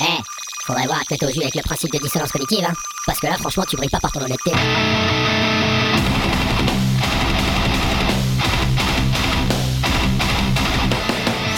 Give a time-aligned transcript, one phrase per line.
[0.00, 0.22] Eh,
[0.64, 2.72] faudrait voir tête au jus avec le principe de dissonance cognitive, hein.
[3.06, 4.52] Parce que là, franchement, tu brilles pas par ton honnêteté.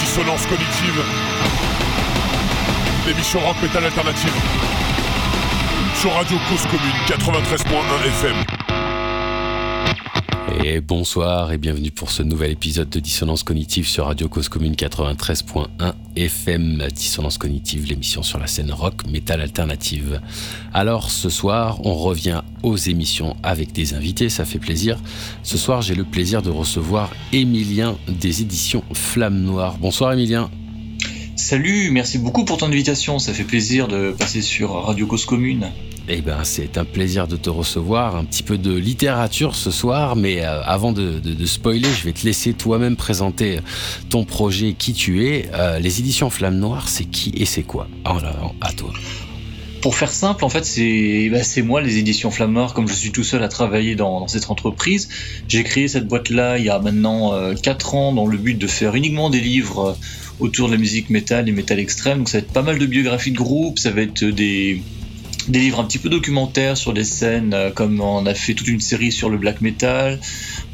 [0.00, 1.04] Dissonance cognitive.
[3.06, 4.35] L'émission rock metal alternative.
[6.01, 8.62] Sur Radio Cause Commune 93.1 FM.
[10.49, 14.74] Et bonsoir et bienvenue pour ce nouvel épisode de Dissonance Cognitive sur Radio Cause Commune
[14.74, 15.67] 93.1
[16.16, 16.88] FM.
[16.95, 20.20] Dissonance Cognitive, l'émission sur la scène rock metal alternative.
[20.74, 24.98] Alors ce soir, on revient aux émissions avec des invités, ça fait plaisir.
[25.42, 29.77] Ce soir, j'ai le plaisir de recevoir Émilien des éditions Flamme Noire.
[29.78, 30.50] Bonsoir Émilien.
[31.36, 35.70] Salut, merci beaucoup pour ton invitation, ça fait plaisir de passer sur Radio Cause Commune.
[36.09, 38.16] Eh ben, c'est un plaisir de te recevoir.
[38.16, 42.25] Un petit peu de littérature ce soir, mais euh, avant de, spoiler, je vais te
[42.25, 43.61] laisser toi-même présenter
[44.11, 45.48] ton projet, qui tu es.
[45.55, 47.87] Euh, les éditions Flamme Noire, c'est qui et c'est quoi?
[48.05, 48.91] En avant, à toi.
[49.80, 53.12] Pour faire simple, en fait, c'est bah, moi, les éditions Flamme Noire, comme je suis
[53.12, 55.09] tout seul à travailler dans, cette entreprise.
[55.48, 58.66] J'ai créé cette boîte-là il y a maintenant 4 euh, ans dans le but de
[58.66, 59.97] faire uniquement des livres
[60.41, 62.19] autour de la musique métal et métal extrême.
[62.19, 64.83] Donc ça va être pas mal de biographies de groupe, ça va être des
[65.48, 68.68] des livres un petit peu documentaires sur des scènes, euh, comme on a fait toute
[68.68, 70.20] une série sur le black metal,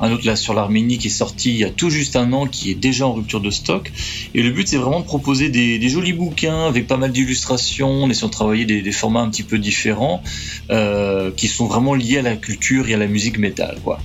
[0.01, 2.47] un autre là sur l'Arménie qui est sorti il y a tout juste un an,
[2.47, 3.91] qui est déjà en rupture de stock.
[4.35, 8.11] Et le but c'est vraiment de proposer des, jolis bouquins avec pas mal d'illustrations, on
[8.11, 10.23] essaie de travailler des, formats un petit peu différents,
[10.71, 14.01] euh, qui sont vraiment liés à la culture et à la musique métal, quoi.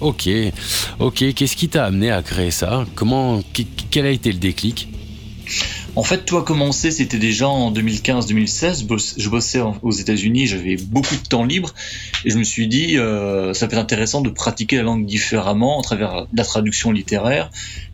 [0.00, 0.28] Ok,
[0.98, 1.34] ok.
[1.34, 2.84] Qu'est-ce qui t'a amené à créer ça?
[2.94, 3.40] Comment,
[3.90, 4.88] quel a été le déclic?
[5.96, 8.84] En fait, tout a commencé, c'était déjà en 2015-2016.
[9.16, 11.72] Je bossais aux États-Unis, j'avais beaucoup de temps libre
[12.24, 15.78] et je me suis dit, euh, ça peut être intéressant de pratiquer la langue différemment
[15.78, 17.50] à travers la traduction littéraire.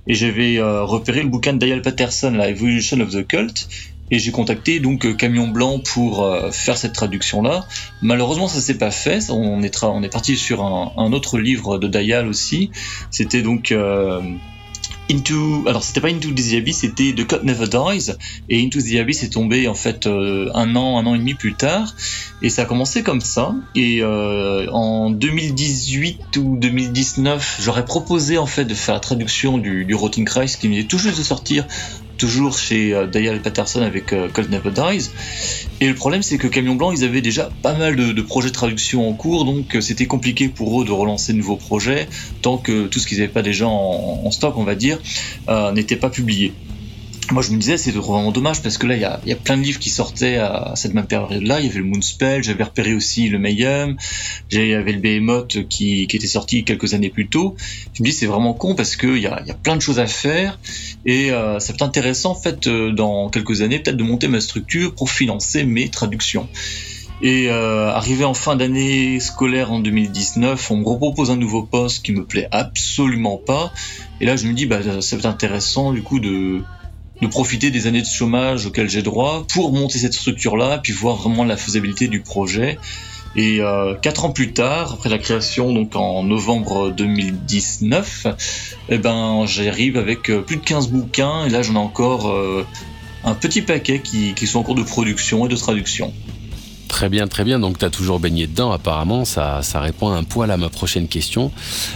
[0.06, 3.68] Et j'avais euh, repéré le bouquin de Patterson, La Evolution of the Cult,
[4.10, 7.66] et j'ai contacté donc euh, Camion Blanc pour faire cette traduction là.
[8.00, 9.30] Malheureusement ça s'est pas fait.
[9.30, 12.70] On est, parti sur un, autre livre de Dial aussi.
[13.10, 13.74] C'était donc
[15.10, 18.12] Into, alors c'était pas Into the Abyss, c'était The Cut Never Dies,
[18.48, 21.34] et Into the Abyss est tombé en fait euh, un an, un an et demi
[21.34, 21.94] plus tard,
[22.42, 23.54] et ça a commencé comme ça.
[23.74, 29.84] Et euh, en 2018 ou 2019, j'aurais proposé en fait de faire la traduction du,
[29.84, 31.66] du Rotting Christ qui venait tout juste de sortir
[32.20, 35.10] toujours chez euh, Patterson avec euh, Cold Never Dies.
[35.80, 38.54] Et le problème, c'est que Camion Blanc, ils avaient déjà pas mal de, projets de
[38.54, 42.08] traduction en cours, donc euh, c'était compliqué pour eux de relancer de nouveaux projets
[42.42, 44.98] tant que tout ce qu'ils n'avaient pas déjà en, stock, on va dire,
[45.72, 46.52] n'était pas publié
[47.30, 49.62] moi je me disais c'est vraiment dommage parce que là il y a, plein de
[49.62, 51.60] livres qui sortaient à cette même période-là.
[51.60, 53.96] Il y avait le Moonspell, j'avais repéré aussi le Mayhem,
[54.48, 57.56] j'avais le Behemoth qui, était sorti quelques années plus tôt.
[57.94, 60.00] Je me dis c'est vraiment con parce qu'il y a, y a plein de choses
[60.00, 60.58] à faire
[61.06, 64.28] et euh, ça peut être intéressant en fait euh, dans quelques années peut-être de monter
[64.28, 66.48] ma structure pour financer mes traductions.
[67.22, 72.02] Et euh, arrivé en fin d'année scolaire en 2019, on me propose un nouveau poste
[72.02, 73.72] qui me plaît absolument pas.
[74.20, 76.62] Et là je me dis bah ça peut être intéressant du coup de
[77.20, 81.16] de profiter des années de chômage auxquelles j'ai droit pour monter cette structure-là, puis voir
[81.16, 82.78] vraiment la faisabilité du projet.
[83.36, 88.26] Et euh, quatre ans plus tard, après la création, donc en novembre 2019,
[88.88, 92.66] eh ben j'arrive avec euh, plus de 15 bouquins, et là j'en ai encore euh,
[93.22, 96.12] un petit paquet qui, qui sont en cours de production et de traduction.
[97.00, 97.58] Très bien, très bien.
[97.58, 99.24] Donc tu as toujours baigné dedans, apparemment.
[99.24, 101.50] Ça, ça répond un poil à ma prochaine question.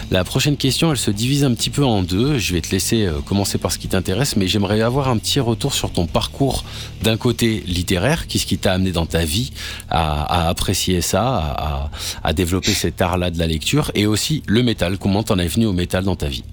[0.09, 2.39] La prochaine question, elle se divise un petit peu en deux.
[2.39, 5.39] Je vais te laisser euh, commencer par ce qui t'intéresse, mais j'aimerais avoir un petit
[5.39, 6.65] retour sur ton parcours
[7.03, 9.51] d'un côté littéraire, qu'est-ce qui t'a amené dans ta vie
[9.91, 11.91] à, apprécier ça,
[12.23, 14.97] à, développer cet art-là de la lecture, et aussi le métal.
[14.97, 16.43] Comment t'en es venu au métal dans ta vie?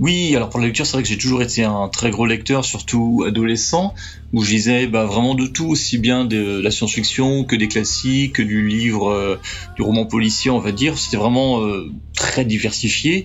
[0.00, 2.64] Oui, alors pour la lecture, c'est vrai que j'ai toujours été un très gros lecteur,
[2.64, 3.94] surtout adolescent,
[4.32, 8.34] où je lisais bah, vraiment de tout, aussi bien de la science-fiction que des classiques,
[8.34, 9.40] que du livre, euh,
[9.76, 10.98] du roman policier, on va dire.
[10.98, 13.24] C'était vraiment euh, très diversifié.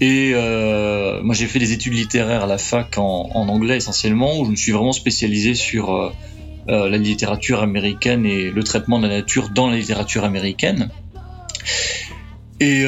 [0.00, 4.44] Et euh, moi, j'ai fait des études littéraires à la fac en, anglais essentiellement, où
[4.44, 6.12] je me suis vraiment spécialisé sur
[6.66, 10.90] la littérature américaine et le traitement de la nature dans la littérature américaine.
[12.60, 12.84] Et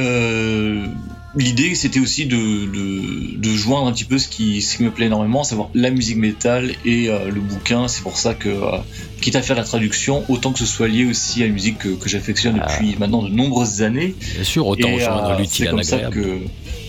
[1.35, 5.07] l'idée c'était aussi de, de, joindre un petit peu ce qui, ce qui me plaît
[5.07, 7.89] énormément, à savoir la musique métal et euh, le bouquin.
[7.89, 8.79] C'est pour ça que, euh,
[9.21, 12.09] quitte à faire la traduction, autant que ce soit lié aussi à la musique que,
[12.09, 12.67] j'affectionne ah.
[12.67, 14.15] depuis maintenant de nombreuses années.
[14.35, 15.85] Bien sûr, autant joindre euh, l'utile à l'agréable.
[15.85, 16.39] C'est comme ça que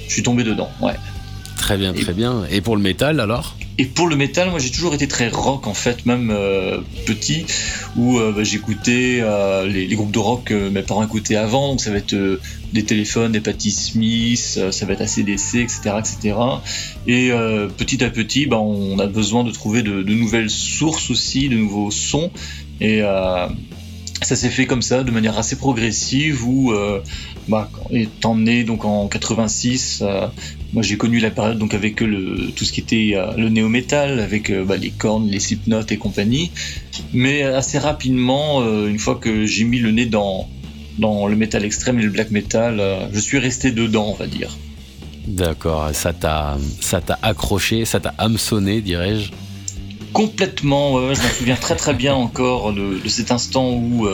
[0.07, 0.95] je suis tombé dedans, ouais.
[1.57, 2.43] Très bien, très bien.
[2.51, 3.55] Et pour le métal alors?
[3.79, 7.45] Et pour le métal, moi j'ai toujours été très rock en fait, même euh, petit,
[7.95, 11.81] où euh, bah, j'écoutais euh, les, groupes de rock que mes parents écoutaient avant, donc
[11.81, 12.15] ça va être
[12.71, 15.79] des téléphones, des Patti Smith, ça va être ACDC, etc.
[15.99, 16.35] etc.
[17.07, 17.31] Et
[17.77, 21.55] petit à petit, bah, on a besoin de trouver de, de, nouvelles sources aussi, de
[21.55, 22.31] nouveaux sons.
[22.81, 26.73] Et ça s'est fait comme ça, de manière assez progressive, où,
[27.47, 30.03] bah, étant né donc en 86,
[30.73, 34.19] moi, j'ai connu la période donc avec le, tout ce qui était euh, le néo-metal,
[34.19, 36.51] avec euh, bah, les cornes, les slipknot et compagnie.
[37.13, 40.49] Mais assez rapidement, euh, une fois que j'ai mis le nez dans,
[40.97, 42.81] dans le métal extrême et le black metal,
[43.13, 44.57] je suis resté dedans, on va dire.
[45.27, 49.29] D'accord, ça t'a, ça t'a accroché, ça t'a hameçonné, dirais-je?
[50.11, 54.07] Complètement, je me souviens très très bien encore de, cet instant où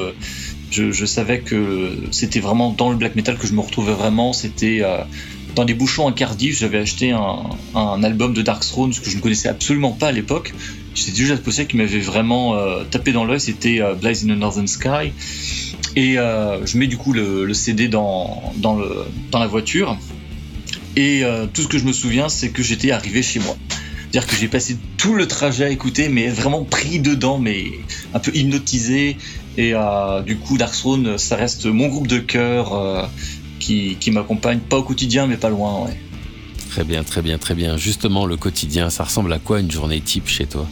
[0.71, 4.33] je, savais que c'était vraiment dans le black metal que je me retrouvais vraiment.
[4.33, 4.83] C'était
[5.55, 9.21] dans des bouchons à Cardiff, j'avais acheté un, album de Dark Throne, que je ne
[9.21, 10.53] connaissais absolument pas à l'époque.
[10.95, 14.37] C'était déjà ce qui m'avait vraiment euh, tapé dans l'œil, c'était euh, Blaze in the
[14.37, 15.11] Northern Sky.
[15.95, 18.53] Et euh, je mets du coup le, CD dans
[19.33, 19.97] la voiture.
[20.95, 21.23] Et
[21.53, 23.55] tout ce que je me souviens, c'est que j'étais arrivé chez moi.
[24.11, 27.65] C'est-à-dire que j'ai passé tout le trajet à écouter, mais vraiment pris dedans, mais
[28.13, 29.17] un peu hypnotisé.
[29.61, 29.73] Et
[30.25, 33.09] du coup, Dark Throne, ça reste mon groupe de cœur
[33.59, 35.99] qui, m'accompagne, pas au quotidien, mais pas loin, ouais.
[36.69, 37.75] Très bien, très bien, très bien.
[37.75, 40.65] Justement, le quotidien, ça ressemble à quoi une journée type chez toi?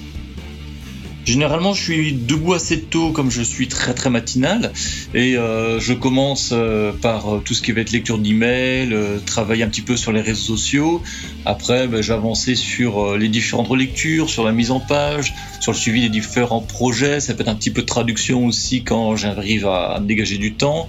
[1.28, 4.72] Généralement, je suis debout assez tôt, comme je suis très très matinal,
[5.14, 8.96] et euh, je commence euh, par euh, tout ce qui va être lecture d'email,
[9.26, 11.04] travailler un petit peu sur les réseaux sociaux.
[11.44, 16.08] Après, j'avançais sur les différentes relectures, sur la mise en page, sur le suivi des
[16.08, 17.20] différents projets.
[17.20, 20.38] Ça peut être un petit peu de traduction aussi quand j'arrive à, à, me dégager
[20.38, 20.88] du temps.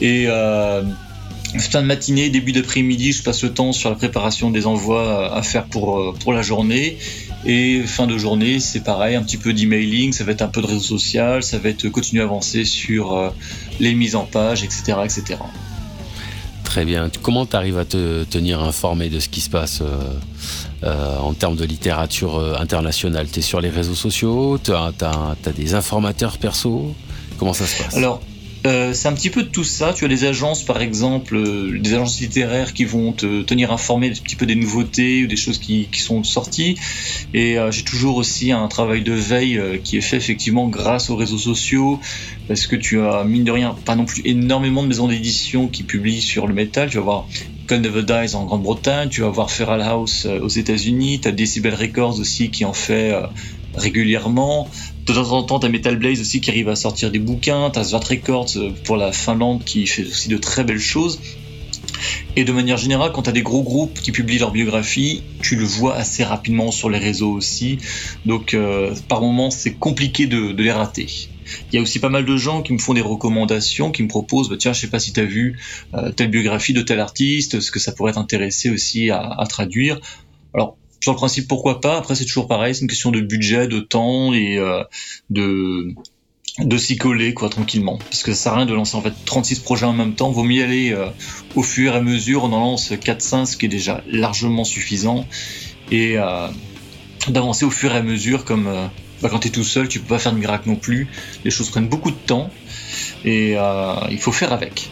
[0.00, 0.28] Et
[1.58, 5.42] fin de matinée, début d'après-midi, je passe le temps sur la préparation des envois à
[5.42, 6.96] faire pour, pour la journée.
[7.46, 10.62] Et fin de journée, c'est pareil, un petit peu d'emailing, ça va être un peu
[10.62, 13.30] de réseau social, ça va être continuer à avancer sur euh,
[13.80, 14.94] les mises en page, etc.
[15.04, 15.36] etc.
[16.64, 17.10] Très bien.
[17.22, 21.56] Comment tu arrives à te tenir informé de ce qui se passe euh, en termes
[21.56, 23.28] de littérature internationale?
[23.30, 26.94] Tu es sur les réseaux sociaux Tu as, as, des informateurs perso?
[27.38, 27.96] Comment ça se passe?
[27.96, 28.20] Alors,
[28.66, 29.92] euh, c'est un petit peu tout ça.
[29.92, 34.08] Tu as des agences, par exemple, euh, des agences littéraires qui vont te tenir informé
[34.08, 36.76] un petit peu des nouveautés ou des choses qui, sont sorties.
[37.34, 41.16] Et euh, j'ai toujours aussi un travail de veille qui est fait effectivement grâce aux
[41.16, 42.00] réseaux sociaux,
[42.48, 45.82] parce que tu as, mine de rien, pas non plus énormément de maisons d'édition qui
[45.82, 46.88] publient sur le métal.
[46.88, 47.28] Tu vas voir
[47.68, 51.74] Call Never Dies en Grande-Bretagne, tu vas voir Feral House aux États-Unis, tu as Decibel
[51.74, 53.14] Records aussi qui en fait
[53.74, 54.68] régulièrement
[55.06, 57.84] de temps en temps, t'as Metal Blaze aussi qui arrive à sortir des bouquins, t'as
[57.84, 61.20] Svat Records euh, pour la Finlande qui fait aussi de très belles choses.
[62.36, 65.56] Et de manière générale, quand tu as des gros groupes qui publient leur biographie, tu
[65.56, 67.78] le vois assez rapidement sur les réseaux aussi.
[68.24, 71.06] Donc euh, par moments, c'est compliqué de, les rater.
[71.70, 74.08] Il y a aussi pas mal de gens qui me font des recommandations, qui me
[74.08, 75.58] proposent, bah, tiens, je sais pas si tu as vu
[75.94, 80.00] euh, telle biographie de tel artiste, ce que ça pourrait t'intéresser aussi à, à traduire?
[80.54, 81.98] Alors sur le principe, pourquoi pas?
[81.98, 84.82] Après, c'est toujours pareil, c'est une question de budget, de temps et euh,
[85.28, 85.94] de
[86.60, 87.98] de s'y coller quoi tranquillement.
[87.98, 90.30] Parce que ça sert à rien de lancer en fait 36 projets en même temps.
[90.30, 91.08] Vaut mieux aller euh,
[91.56, 95.26] au fur et à mesure on en lance 4-5 ce qui est déjà largement suffisant.
[95.90, 96.48] Et euh,
[97.28, 98.64] d'avancer au fur et à mesure comme
[99.20, 101.08] bah, quand tu es tout seul tu peux pas faire de miracle non plus.
[101.44, 102.50] Les choses prennent beaucoup de temps
[103.26, 103.56] et
[104.10, 104.88] il faut faire avec.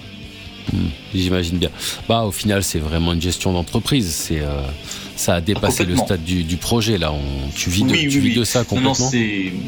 [0.72, 1.70] Hmm, j'imagine bien.
[2.06, 4.12] Bah au final c'est vraiment une gestion d'entreprise.
[4.12, 4.42] C'est
[5.22, 7.12] ça a dépassé le stade du, projet là.
[7.54, 8.94] tu vis de, de ça complètement.
[8.98, 9.10] Non,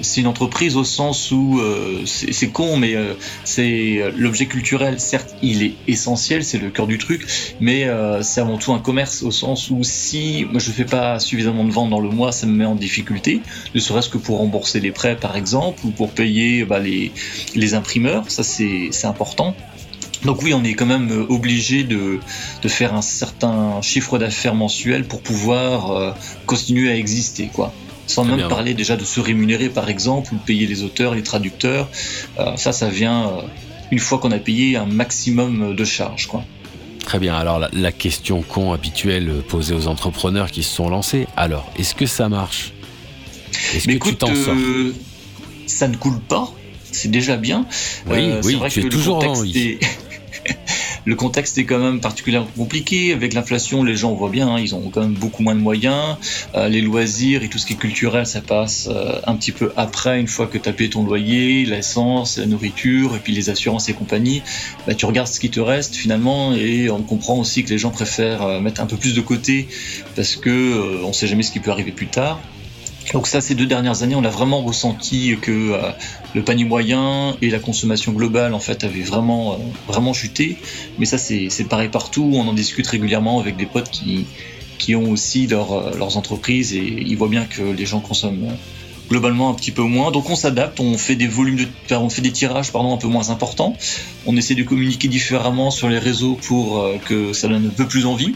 [0.02, 4.98] c'est une entreprise au sens où euh, c'est con, mais euh, c'est euh, l'objet culturel.
[4.98, 7.26] Certes, il est essentiel, c'est le cœur du truc,
[7.60, 7.86] mais
[8.22, 11.70] c'est avant tout un commerce au sens où si moi je fais pas suffisamment de
[11.70, 13.40] ventes dans le mois, ça me met en difficulté.
[13.74, 17.12] Ne serait-ce que pour rembourser les prêts par exemple ou pour payer bah, les,
[17.54, 19.54] les imprimeurs, ça c'est important.
[20.24, 22.18] Donc oui, on est quand même euh, obligé de,
[22.66, 26.12] faire un certain chiffre d'affaires mensuel pour pouvoir euh,
[26.46, 27.72] continuer à exister, quoi.
[28.06, 31.22] Sans même parler déjà de se rémunérer, par exemple, ou de payer les auteurs, les
[31.22, 31.88] traducteurs.
[32.38, 33.30] Euh, ça, ça vient
[33.90, 36.44] une fois qu'on a payé un maximum de charges, quoi.
[37.00, 37.34] Très bien.
[37.34, 41.26] Alors la, question con habituelle posée aux entrepreneurs qui se sont lancés.
[41.36, 42.72] Alors, est-ce que ça marche?
[43.74, 44.54] Est-ce que tu t'en sors?
[45.66, 46.50] Ça ne coule pas.
[46.92, 47.66] C'est déjà bien.
[48.10, 49.34] Oui, oui, tu es toujours en
[51.04, 53.12] le contexte est quand même particulièrement compliqué.
[53.12, 55.60] Avec l'inflation, les gens, on voit bien, hein, ils ont quand même beaucoup moins de
[55.60, 56.16] moyens.
[56.54, 59.72] Euh, les loisirs et tout ce qui est culturel, ça passe euh, un petit peu
[59.76, 63.50] après, une fois que tu as payé ton loyer, l'essence, la nourriture, et puis les
[63.50, 64.42] assurances et compagnie.
[64.86, 67.90] Bah, tu regardes ce qui te reste finalement, et on comprend aussi que les gens
[67.90, 69.68] préfèrent euh, mettre un peu plus de côté
[70.16, 72.40] parce que on sait jamais ce qui peut arriver plus tard.
[73.12, 75.90] Donc ça, ces deux dernières années, on a vraiment ressenti que euh,
[76.34, 79.56] le panier moyen et la consommation globale, en fait, avaient vraiment, euh,
[79.86, 80.56] vraiment chuté.
[80.98, 82.30] Mais ça, c'est pareil partout.
[82.34, 84.26] On en discute régulièrement avec des potes qui,
[84.78, 88.56] qui ont aussi leur, leurs entreprises et ils voient bien que les gens consomment
[89.10, 90.10] globalement un petit peu moins.
[90.10, 93.06] Donc on s'adapte, on fait des volumes de, on fait des tirages pardon un peu
[93.06, 93.76] moins importants.
[94.24, 98.06] On essaie de communiquer différemment sur les réseaux pour que ça donne un peu plus
[98.06, 98.34] envie.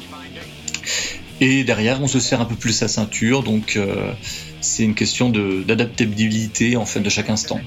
[1.41, 4.13] Et derrière, on se serre un peu plus sa ceinture, donc euh,
[4.61, 7.61] c'est une question d'adaptabilité en fait de chaque instant.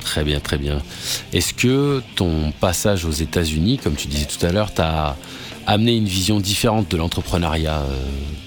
[0.00, 0.82] Très bien, très bien.
[1.32, 5.16] Est-ce que ton passage aux États-Unis, comme tu disais tout à l'heure, t'a
[5.66, 7.96] amené une vision différente de l'entrepreneuriat euh,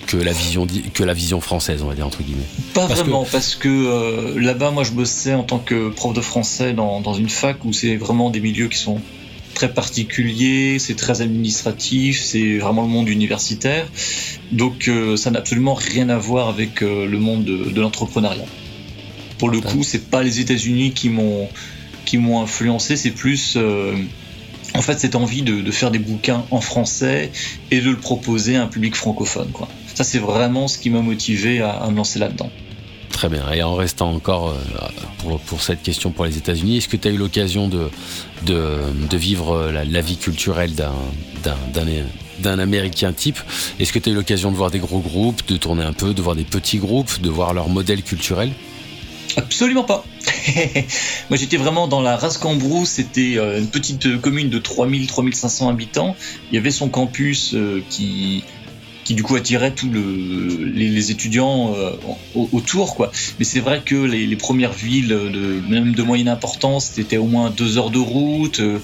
[0.06, 2.44] que, la vision, que la vision française, on va dire entre guillemets?
[2.74, 6.74] Pas vraiment, parce que euh, là-bas, moi je bossais en tant que prof de français
[6.74, 9.00] dans, dans une fac où c'est vraiment des milieux qui sont
[9.54, 13.88] très particulier, c'est très administratif, c'est vraiment le monde universitaire.
[14.52, 18.46] Donc euh, ça n'a absolument rien à voir avec euh, le monde de, l'entrepreneuriat.
[19.38, 21.50] Pour le coup, c'est pas les États-Unis qui m'ont
[22.06, 23.96] qui m'ont influencé, c'est plus euh,
[24.76, 27.32] en fait cette envie de, faire des bouquins en français
[27.72, 29.52] et de le proposer à un public francophone.
[29.96, 32.52] Ça, c'est vraiment ce qui m'a motivé à me lancer là-dedans.
[33.16, 33.50] Très bien.
[33.54, 37.12] Et en restant encore euh, pour, cette question pour les États-Unis, est-ce que tu as
[37.12, 37.90] eu l'occasion de,
[38.46, 41.88] de, vivre la, vie culturelle d'un
[42.44, 43.40] Américain type
[43.80, 46.14] Est-ce que tu as eu l'occasion de voir des gros groupes, de tourner un peu,
[46.14, 48.52] de voir des petits groupes, de voir leur modèle culturel?
[49.38, 50.06] Absolument pas.
[51.30, 56.16] Moi j'étais vraiment dans la Rascambrou, c'était euh, une petite commune de 3000-3500 habitants.
[56.52, 58.44] Il y avait son campus euh, qui,
[59.06, 61.92] qui du coup attirait tous le, les, étudiants euh,
[62.52, 63.12] autour quoi.
[63.40, 65.16] Mais c'est vrai que les, premières villes
[65.70, 68.60] même de moyenne importance, c'était au moins deux heures de route.
[68.60, 68.80] Euh,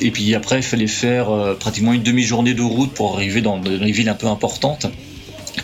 [0.00, 3.60] et puis après, il fallait faire euh, pratiquement une demi-journée de route pour arriver dans,
[3.60, 4.86] les villes un peu importantes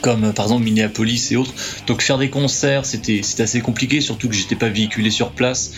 [0.01, 1.53] comme par exemple Minneapolis et autres.
[1.87, 5.73] Donc faire des concerts, c'était assez compliqué, surtout que j'étais pas véhiculé sur place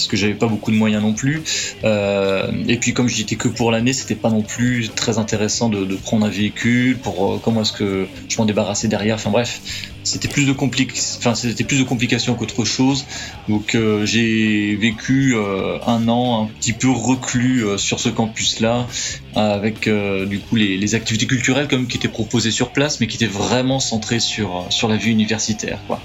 [0.00, 1.42] parce que j'avais pas beaucoup de moyens non plus.
[1.84, 5.94] Euh, et puis comme j'étais que pour l'année, c'était pas non plus très intéressant de,
[5.96, 9.16] prendre un véhicule pour euh, comment est-ce que je m'en débarrassais derrière.
[9.16, 9.60] Enfin bref,
[10.02, 13.04] c'était plus de enfin c'était plus de complications qu'autre chose.
[13.48, 18.86] Donc euh, j'ai vécu un an un petit peu reclus sur ce campus-là,
[19.34, 23.26] avec du coup les, activités culturelles comme qui étaient proposées sur place, mais qui étaient
[23.26, 26.00] vraiment centrées sur sur la vie universitaire, quoi.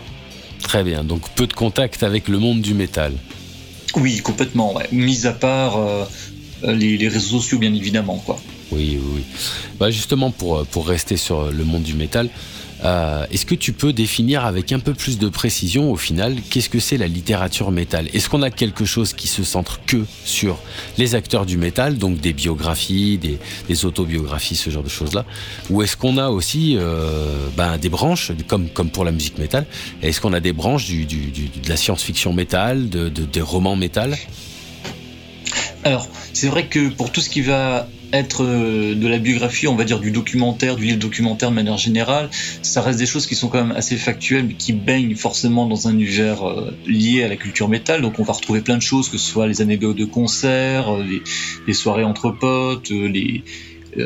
[0.61, 3.13] Très bien, donc peu de contact avec le monde du métal.
[3.95, 4.73] Oui, complètement.
[4.73, 4.87] Ouais.
[4.91, 6.05] Mis à part euh,
[6.63, 8.21] les, réseaux sociaux, bien évidemment.
[8.25, 8.37] Quoi.
[8.71, 9.23] Oui, oui, oui.
[9.79, 12.29] Bah justement, pour, euh, pour rester sur le monde du métal,
[12.83, 16.69] euh, est-ce que tu peux définir avec un peu plus de précision, au final, qu'est-ce
[16.69, 18.07] que c'est la littérature métal?
[18.13, 20.59] Est-ce qu'on a quelque chose qui se centre que sur
[20.97, 25.25] les acteurs du métal, donc des biographies, des, autobiographies, ce genre de choses-là?
[25.69, 26.77] Ou est-ce qu'on a aussi
[27.55, 29.65] ben, des branches, comme, pour la musique métal
[30.01, 34.15] Est-ce qu'on a des branches de la science-fiction métal, de, des romans métal?
[35.83, 39.75] Alors, c'est vrai que pour tout ce qui va être euh, de la biographie, on
[39.75, 42.29] va dire du documentaire, du livre documentaire de manière générale,
[42.61, 45.87] ça reste des choses qui sont quand même assez factuelles, mais qui baignent forcément dans
[45.87, 48.01] un univers euh, lié à la culture métal.
[48.01, 51.03] Donc on va retrouver plein de choses, que ce soit les anecdotes de concerts, euh,
[51.67, 53.43] les soirées entre potes, les,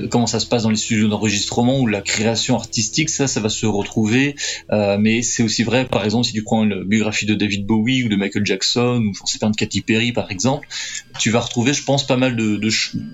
[0.10, 3.50] comment ça se passe dans les studios d'enregistrement ou la création artistique, ça, ça va
[3.50, 4.36] se retrouver.
[4.72, 8.04] Euh, mais c'est aussi vrai, par exemple, si tu prends une biographie de David Bowie
[8.04, 10.68] ou de Michael Jackson ou j'en sais pas de Katy Perry, par exemple,
[11.20, 12.38] tu vas retrouver, je pense, pas mal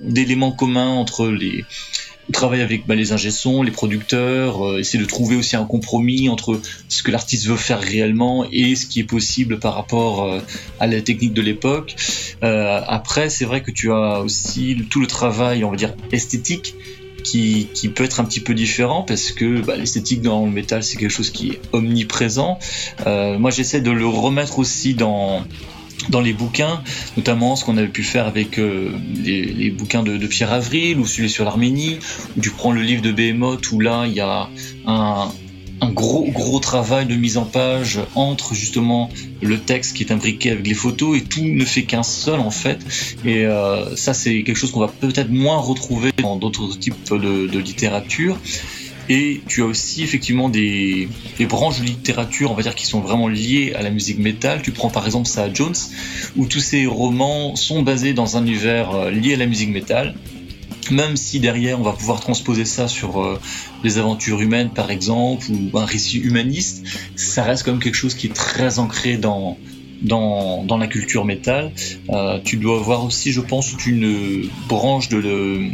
[0.01, 1.65] d'éléments communs entre les
[2.32, 3.29] travailler avec bah, les ingé
[3.63, 7.79] les producteurs, euh, essayer de trouver aussi un compromis entre ce que l'artiste veut faire
[7.79, 10.39] réellement et ce qui est possible par rapport euh,
[10.79, 11.96] à la technique de l'époque.
[12.44, 16.75] Euh, après, c'est vrai que tu as aussi tout le travail, on va dire, esthétique.
[17.24, 20.84] Qui, qui peut être un petit peu différent parce que bah, l'esthétique dans le métal
[20.84, 22.60] c'est quelque chose qui est omniprésent.
[23.03, 25.44] moi j'essaie de le remettre aussi dans,
[26.10, 26.82] dans les bouquins,
[27.18, 28.92] notamment ce qu'on avait pu faire avec euh,
[29.24, 31.98] les, bouquins de, Pierre Avril ou celui sur l'Arménie,
[32.38, 34.50] où tu prends le livre de Behemoth où là il y a
[34.86, 35.32] un,
[35.94, 39.10] gros gros travail de mise en page entre justement
[39.42, 42.50] le texte qui est imbriqué avec les photos et tout ne fait qu'un seul en
[42.50, 42.80] fait.
[43.24, 47.48] Et euh, ça c'est quelque chose qu'on va peut-être moins retrouver dans d'autres types de,
[47.48, 48.38] de littérature
[49.10, 51.08] et tu as aussi effectivement des,
[51.48, 54.62] branches de littérature, on va dire, qui sont vraiment liées à la musique métal.
[54.62, 55.76] Tu prends par exemple ça Jones,
[56.36, 60.16] où tous ces romans sont basés dans un univers euh, lié à la musique métal.
[60.92, 63.40] Même si derrière on va pouvoir transposer ça sur euh,
[63.84, 66.84] aventures humaines par exemple, ou un récit humaniste,
[67.16, 69.58] ça reste comme quelque chose qui est très ancré dans,
[70.02, 71.72] dans, la culture métal.
[72.10, 75.70] Euh, tu dois avoir aussi, je pense, une branche de,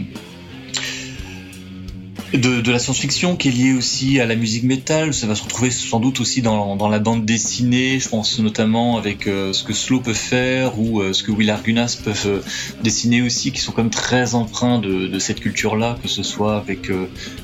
[2.34, 5.14] la science-fiction qui est liée aussi à la musique métal.
[5.14, 8.00] Ça va se retrouver sans doute aussi dans, la bande dessinée.
[8.00, 11.50] Je pense notamment avec euh, ce que Slow peut faire ou euh, ce que Will
[11.50, 12.42] Argunas peuvent euh,
[12.84, 16.90] dessiner aussi, qui sont comme très empreints de, cette culture-là, que ce soit avec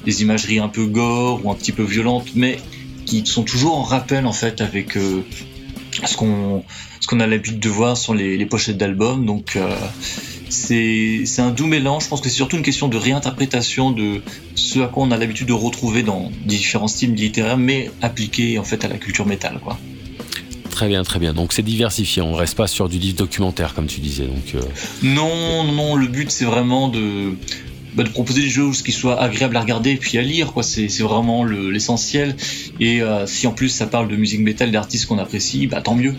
[0.05, 2.57] des imageries un peu gore ou un petit peu violentes, mais
[3.05, 6.63] qui sont toujours en rappel en fait avec ce qu'on
[7.07, 9.25] ce qu'on a l'habitude de voir sur les, les pochettes d'albums.
[9.25, 9.57] Donc
[10.49, 12.03] c'est un doux mélange.
[12.03, 14.21] Je pense que c'est surtout une question de réinterprétation de
[14.55, 18.65] ce à quoi on a l'habitude de retrouver dans différents styles littéraires, mais appliqué en
[18.65, 19.79] fait à la culture métal, quoi.
[20.69, 21.33] Très bien, très bien.
[21.33, 22.21] Donc c'est diversifié.
[22.21, 24.25] On ne reste pas sur du livre documentaire, comme tu disais.
[24.25, 24.61] Donc euh,
[25.01, 25.95] non, non.
[25.95, 27.35] Le but c'est vraiment de
[27.95, 30.51] bah, de proposer des choses qui soient agréables à regarder et puis à lire.
[30.51, 30.61] Quoi.
[30.61, 32.35] C'est, vraiment l'essentiel.
[32.81, 35.95] Et euh, si en plus ça parle de musique métal, d'artistes qu'on apprécie, bah, tant
[35.95, 36.13] mieux.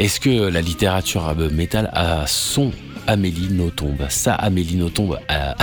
[0.00, 2.72] Est-ce que la littérature métal a son
[3.06, 3.98] Amélie Nothomb?
[4.08, 5.54] Ça, Amélie Nothomb à,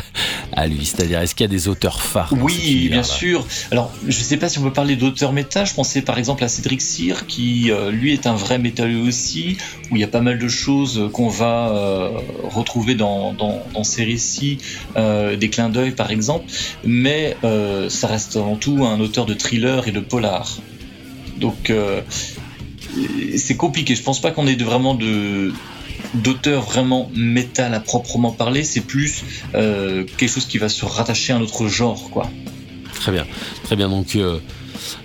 [0.54, 0.86] à lui.
[0.86, 3.46] C'est-à-dire, est-ce qu'il y a des auteurs phares Oui, bien sûr.
[3.70, 5.66] Alors, je ne sais pas si on peut parler d'auteurs métal.
[5.66, 9.58] Je pensais par exemple à Cédric Cyr, qui euh, lui est un vrai métalleux aussi,
[9.90, 14.04] où il y a pas mal de choses qu'on va euh, retrouver dans, dans, ses
[14.04, 14.56] récits,
[14.96, 16.46] euh, des clins d'œil par exemple.
[16.82, 17.36] Mais
[17.90, 20.56] ça reste avant tout un auteur de thriller et de polar.
[21.36, 21.70] Donc,
[23.36, 23.94] c'est compliqué.
[23.94, 25.52] Je pense pas qu'on ait de, vraiment de
[26.14, 31.32] d'auteur vraiment métal à proprement parler, c'est plus euh, quelque chose qui va se rattacher
[31.32, 32.30] à un autre genre, quoi.
[32.94, 33.26] Très bien,
[33.64, 33.88] très bien.
[33.88, 34.38] Donc, euh,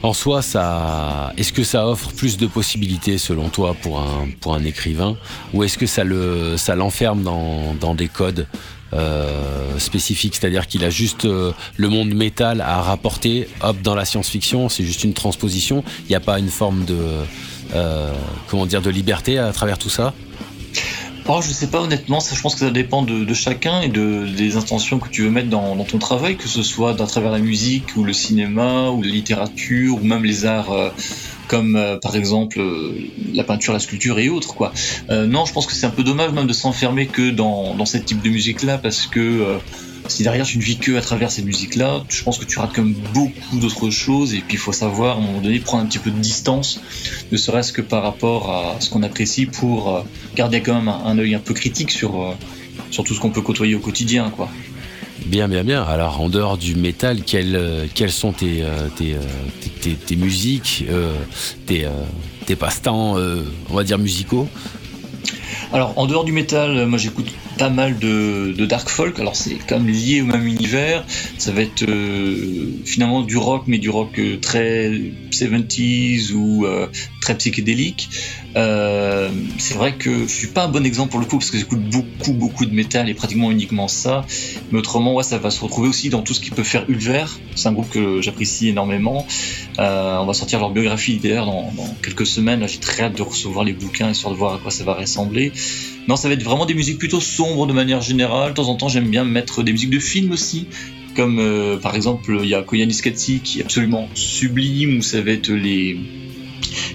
[0.04, 4.54] en soi, ça, est-ce que ça offre plus de possibilités selon toi pour un pour
[4.54, 5.18] un écrivain,
[5.54, 8.48] ou est-ce que ça le ça l'enferme dans, dans des codes
[8.94, 14.70] euh, spécifiques, c'est-à-dire qu'il a juste le monde métal à rapporter, hop, dans la science-fiction,
[14.70, 15.84] c'est juste une transposition.
[16.06, 16.98] Il n'y a pas une forme de
[18.48, 20.14] comment dire de liberté à travers tout ça.
[21.30, 24.26] Oh, je sais pas honnêtement, ça, je pense que ça dépend de, chacun et de,
[24.26, 27.40] des intentions que tu veux mettre dans, ton travail, que ce soit à travers la
[27.40, 30.90] musique ou le cinéma ou la littérature ou même les arts euh,
[31.50, 32.94] comme euh, par exemple euh,
[33.34, 34.56] la peinture, la sculpture et autres
[35.10, 37.98] non, je pense que c'est un peu dommage même de s'enfermer que dans, dans ce
[37.98, 39.60] type de musique là parce que
[40.08, 42.74] si derrière tu ne vis que à travers ces musiques-là, je pense que tu rates
[42.74, 45.88] comme beaucoup d'autres choses et puis il faut savoir à un moment donné prendre un
[45.88, 46.82] petit peu de distance,
[47.32, 50.02] ne serait-ce que par rapport à ce qu'on apprécie pour euh,
[50.36, 52.34] garder quand même un, œil un peu critique sur, euh,
[52.92, 54.50] sur tout ce qu'on peut côtoyer au quotidien, quoi.
[55.26, 55.84] Bien, bien, bien.
[55.84, 58.64] Alors, en dehors du métal, quelles, euh, quelles sont tes,
[58.96, 59.16] tes,
[59.82, 60.86] tes, tes, musiques,
[61.66, 61.86] tes,
[62.46, 63.18] tes passe-temps,
[63.70, 64.48] on va dire, musicaux?
[65.74, 69.20] Alors, en dehors du métal, moi j'écoute pas mal de, dark folk.
[69.20, 71.04] Alors c'est comme lié au même univers.
[71.38, 74.92] Ça va être euh, finalement du rock, mais du rock euh, très
[75.32, 76.88] 70s ou euh,
[77.22, 78.10] très psychédélique.
[78.56, 81.82] c'est vrai que je suis pas un bon exemple pour le coup parce que j'écoute
[81.82, 84.26] beaucoup beaucoup de métal et pratiquement uniquement ça.
[84.72, 87.26] Mais autrement, ouais, ça va se retrouver aussi dans tout ce qui peut faire Ulver.
[87.56, 89.26] C'est un groupe que j'apprécie énormément.
[89.78, 91.72] on va sortir leur biographie d'ailleurs dans,
[92.04, 92.68] quelques semaines.
[92.68, 95.37] J'ai très hâte de recevoir les bouquins histoire de voir à quoi ça va ressembler.
[96.08, 98.52] Non, ça va être vraiment des musiques plutôt sombres de manière générale.
[98.52, 100.68] De temps en temps, j'aime bien mettre des musiques de films aussi.
[101.16, 105.22] Comme euh, par exemple, il y a Koyanis Katsi qui est absolument sublime, ou ça
[105.22, 105.98] va être les,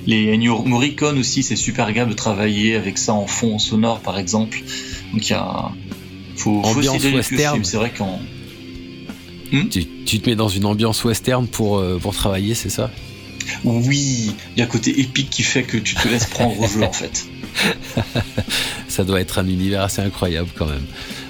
[0.06, 4.18] les Ennio Morricone aussi, c'est super agréable de travailler avec ça en fond sonore par
[4.18, 4.62] exemple.
[5.12, 5.72] Donc il y a.
[6.36, 7.64] Faut, ambiance western.
[7.64, 8.20] C'est vrai qu'en.
[9.52, 12.90] Hmm tu, tu, te mets dans une ambiance western pour, euh, pour travailler, c'est ça?
[13.64, 16.66] Oui, il y a un côté épique qui fait que tu te laisses prendre au
[16.66, 17.26] jeu en fait.
[18.88, 20.86] ça doit être un univers assez incroyable quand même.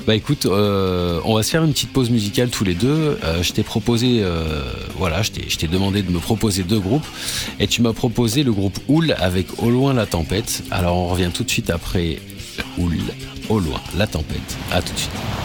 [0.06, 3.18] Bah écoute, euh, on va se faire une petite pause musicale tous les deux.
[3.22, 4.62] Euh, je t'ai proposé, euh,
[4.96, 7.06] voilà, je t'ai demandé de me proposer deux groupes
[7.60, 10.64] et tu m'as proposé le groupe Houl avec Au loin la tempête.
[10.72, 12.18] Alors on revient tout de suite après
[12.78, 12.98] Houl,
[13.48, 14.56] Au loin la tempête.
[14.72, 15.41] À tout de suite.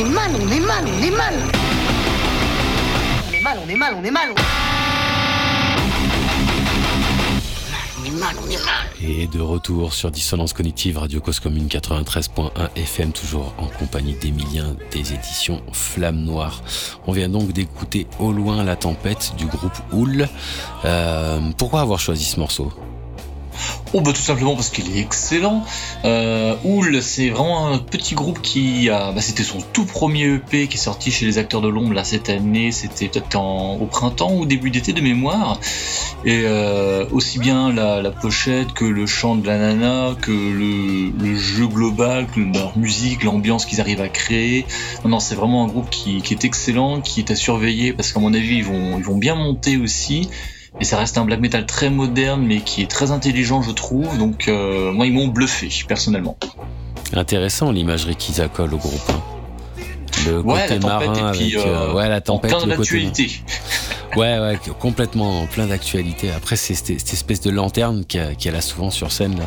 [0.00, 1.34] Est mal, on est mal, on est mal.
[3.28, 4.34] On est mal, on est mal, on est mal.
[9.02, 14.74] Et de retour sur Dissonance Cognitive, Radio Cause Commune 93.1 FM, toujours en compagnie d'Emilien
[14.90, 16.62] des éditions Flamme Noire.
[17.06, 20.28] On vient donc d'écouter Au loin la tempête du groupe Houl.
[20.86, 22.72] Euh, pourquoi avoir choisi ce morceau?
[23.92, 25.64] Oh bah tout simplement parce qu'il est excellent.
[26.04, 30.68] Euh, Oul, c'est vraiment un petit groupe qui a, bah, c'était son tout premier EP
[30.68, 32.72] qui est sorti chez les Acteurs de l'ombre là cette année.
[32.72, 35.58] C'était peut-être au printemps ou début d'été de mémoire.
[36.24, 41.66] Et euh, aussi bien la, pochette que le chant de la nana, que le, jeu
[41.66, 44.66] global, que leur musique, l'ambiance qu'ils arrivent à créer.
[45.04, 48.20] Non, non c'est vraiment un groupe qui, est excellent, qui est à surveiller parce qu'à
[48.20, 48.66] mon avis ils
[48.98, 50.28] ils vont bien monter aussi.
[50.78, 54.16] Et ça reste un black metal très moderne, mais qui est très intelligent, je trouve.
[54.18, 56.36] Donc, euh, moi, ils m'ont bluffé, personnellement.
[57.12, 59.10] Intéressant l'imagerie qu'ils accolent au groupe.
[59.10, 59.20] Hein.
[60.26, 63.30] Le côté marin avec euh, euh, ouais, la tempête, plein d'actualité.
[64.16, 66.30] Ouais, ouais, complètement plein d'actualité.
[66.30, 69.46] Après, c'est cette, espèce de lanterne qu'elle a souvent sur scène là,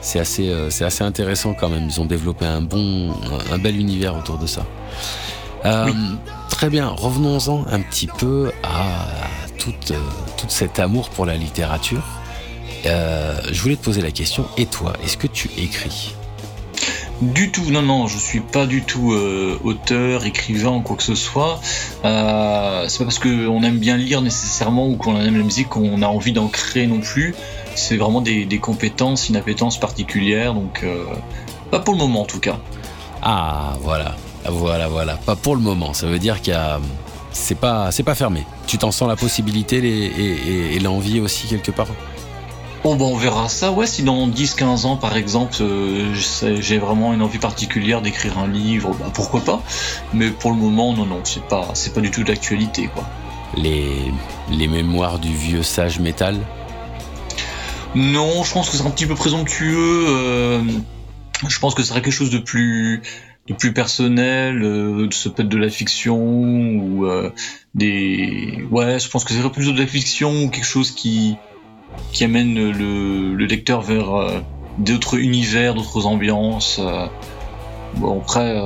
[0.00, 1.86] c'est assez, c'est assez intéressant quand même.
[1.88, 3.12] Ils ont développé un bon,
[3.50, 4.66] un bel univers autour de ça.
[6.50, 9.06] Très bien, revenons-en un petit peu à
[9.68, 9.98] euh,
[10.36, 12.02] tout, cet amour pour la littérature.
[12.86, 16.14] Euh, je voulais te poser la question, et toi, est-ce que tu écris?
[17.20, 21.14] Du tout, non, non, je suis pas du tout euh, auteur, écrivain quoi que ce
[21.14, 21.60] soit.
[22.04, 26.02] Euh, c'est pas parce qu'on aime bien lire nécessairement ou qu'on aime la musique qu'on
[26.02, 27.36] a envie d'en créer non plus.
[27.76, 30.84] C'est vraiment des, compétences, une appétence particulière, donc
[31.70, 32.58] pas pour le moment en tout cas.
[33.22, 34.16] Ah, voilà,
[34.48, 35.94] voilà, voilà, pas pour le moment.
[35.94, 36.80] Ça veut dire qu'il y a
[37.32, 38.46] c'est pas, c'est pas fermé.
[38.66, 39.78] Tu t'en sens la possibilité
[40.74, 41.88] et, l'envie aussi quelque part
[42.84, 43.70] Bon, on verra ça.
[43.70, 48.48] Ouais, si dans 10-15 ans, par exemple, euh, j'ai vraiment une envie particulière d'écrire un
[48.48, 49.62] livre, bah, pourquoi pas.
[50.12, 53.04] Mais pour le moment, non, non, c'est pas, c'est pas du tout d'actualité, quoi.
[53.56, 54.12] Les,
[54.50, 56.38] les mémoires du vieux sage métal
[57.94, 60.04] Non, je pense que c'est un petit peu présomptueux.
[60.08, 60.62] Euh,
[61.46, 63.02] je pense que ce serait quelque chose de plus
[63.48, 67.30] de plus personnel, euh, ça peut être de la fiction ou euh,
[67.74, 71.36] des ouais, je pense que c'est plus de la fiction ou quelque chose qui
[72.20, 74.40] amène le, le lecteur vers euh,
[74.78, 76.78] d'autres univers, d'autres ambiances.
[76.80, 77.06] Euh.
[77.96, 78.56] bon après,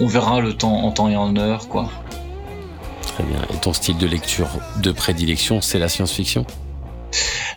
[0.00, 1.90] on verra le temps en temps et en heure quoi.
[3.02, 3.40] Très bien.
[3.52, 4.48] Et ton style de lecture
[4.82, 6.46] de prédilection, c'est la science-fiction?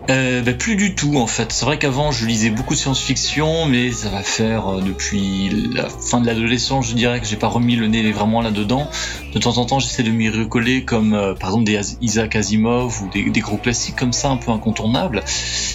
[0.10, 1.52] Euh, bah, plus du tout en fait.
[1.52, 5.88] C'est vrai qu'avant je lisais beaucoup de science-fiction, mais ça va faire euh, depuis la
[5.90, 8.88] fin de l'adolescence, je dirais que j'ai pas remis le nez vraiment là-dedans.
[9.34, 13.04] De temps en temps, j'essaie de m'y recoller comme euh, par exemple des Isaac Asimov
[13.04, 15.24] ou des, gros classiques comme ça, un peu incontournables.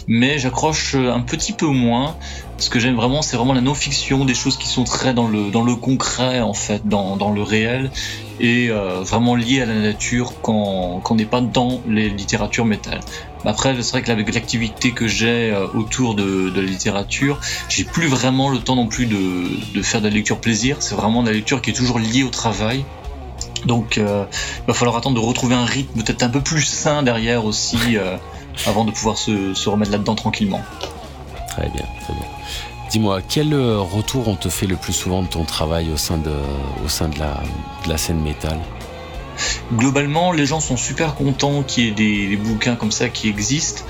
[0.09, 2.17] Mais j'accroche un petit peu moins.
[2.59, 5.75] Ce que j'aime vraiment, c'est vraiment la non-fiction, des choses qui sont très dans le
[5.75, 7.91] concret en fait, dans le réel
[8.40, 13.01] et euh, vraiment lié à la nature quand on n'est pas dans les littératures métal.
[13.44, 17.85] Après, c'est vrai que avec l'activité que j'ai euh, autour de, de, la littérature, j'ai
[17.85, 20.77] plus vraiment le temps non plus de, de faire de la lecture plaisir.
[20.81, 22.85] C'est vraiment de la lecture qui est toujours liée au travail.
[23.64, 24.25] Donc, euh,
[24.61, 27.79] il va falloir attendre de retrouver un rythme peut-être un peu plus sain derrière aussi,
[28.66, 30.61] avant de pouvoir se, se remettre là-dedans tranquillement.
[31.49, 32.27] Très bien, très bien.
[32.97, 36.17] Dis-moi, quel euh, retour on te fait le plus souvent de ton travail au sein
[36.17, 36.31] de,
[37.87, 38.59] la, scène métal?
[39.75, 43.83] Globalement, les gens sont super contents qu'il y ait des, bouquins comme ça qui existent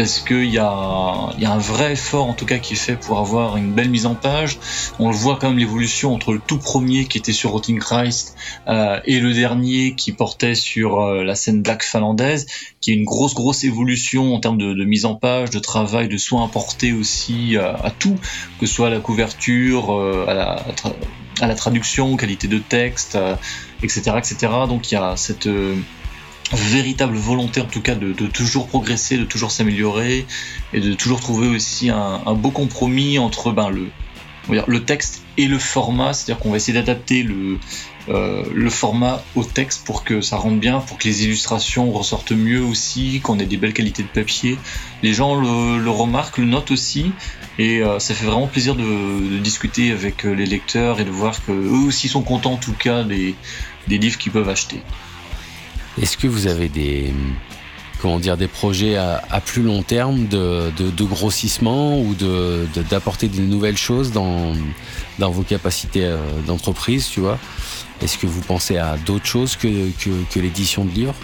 [0.00, 3.58] parce qu'il y a, un vrai effort en tout cas qui est fait pour avoir
[3.58, 4.58] une belle mise en page.
[4.98, 8.34] On le voit quand même l'évolution entre le tout premier qui était sur Rotting Christ
[8.66, 12.46] euh, et le dernier qui portait sur euh, la scène black finlandaise,
[12.80, 16.16] qui est une grosse grosse évolution en termes de, mise en page, de travail, de
[16.16, 18.16] soins apportés aussi à, à tout,
[18.58, 20.64] que ce soit à la couverture, euh, à la,
[21.40, 23.18] à la traduction, qualité de texte,
[23.82, 24.36] etc., euh, etc.
[24.68, 25.76] Donc il y a cette euh,
[26.52, 30.26] véritable volonté en tout cas de, toujours progresser, de toujours s'améliorer
[30.72, 33.90] et de toujours trouver aussi un, beau compromis entre ben, le,
[34.48, 37.58] le texte et le format, c'est-à-dire qu'on va essayer d'adapter le,
[38.08, 42.32] euh, le format au texte pour que ça rentre bien, pour que les illustrations ressortent
[42.32, 44.58] mieux aussi, qu'on ait des belles qualités de papier.
[45.02, 47.12] Les gens le, remarquent, le notent aussi,
[47.58, 51.44] et euh, ça fait vraiment plaisir de, discuter avec euh, les lecteurs et de voir
[51.44, 53.34] qu'eux aussi sont contents en tout cas des,
[53.86, 54.82] des livres qu'ils peuvent acheter.
[56.00, 57.12] Est-ce que vous avez des,
[58.00, 62.14] comment dire, des projets à, plus long terme de, grossissement ou
[62.88, 64.54] d'apporter de, nouvelles choses dans,
[65.18, 67.38] dans vos capacités euh, d'entreprise, tu vois?
[68.00, 69.90] Est-ce que vous pensez à d'autres choses que,
[70.32, 71.14] que, l'édition de livres?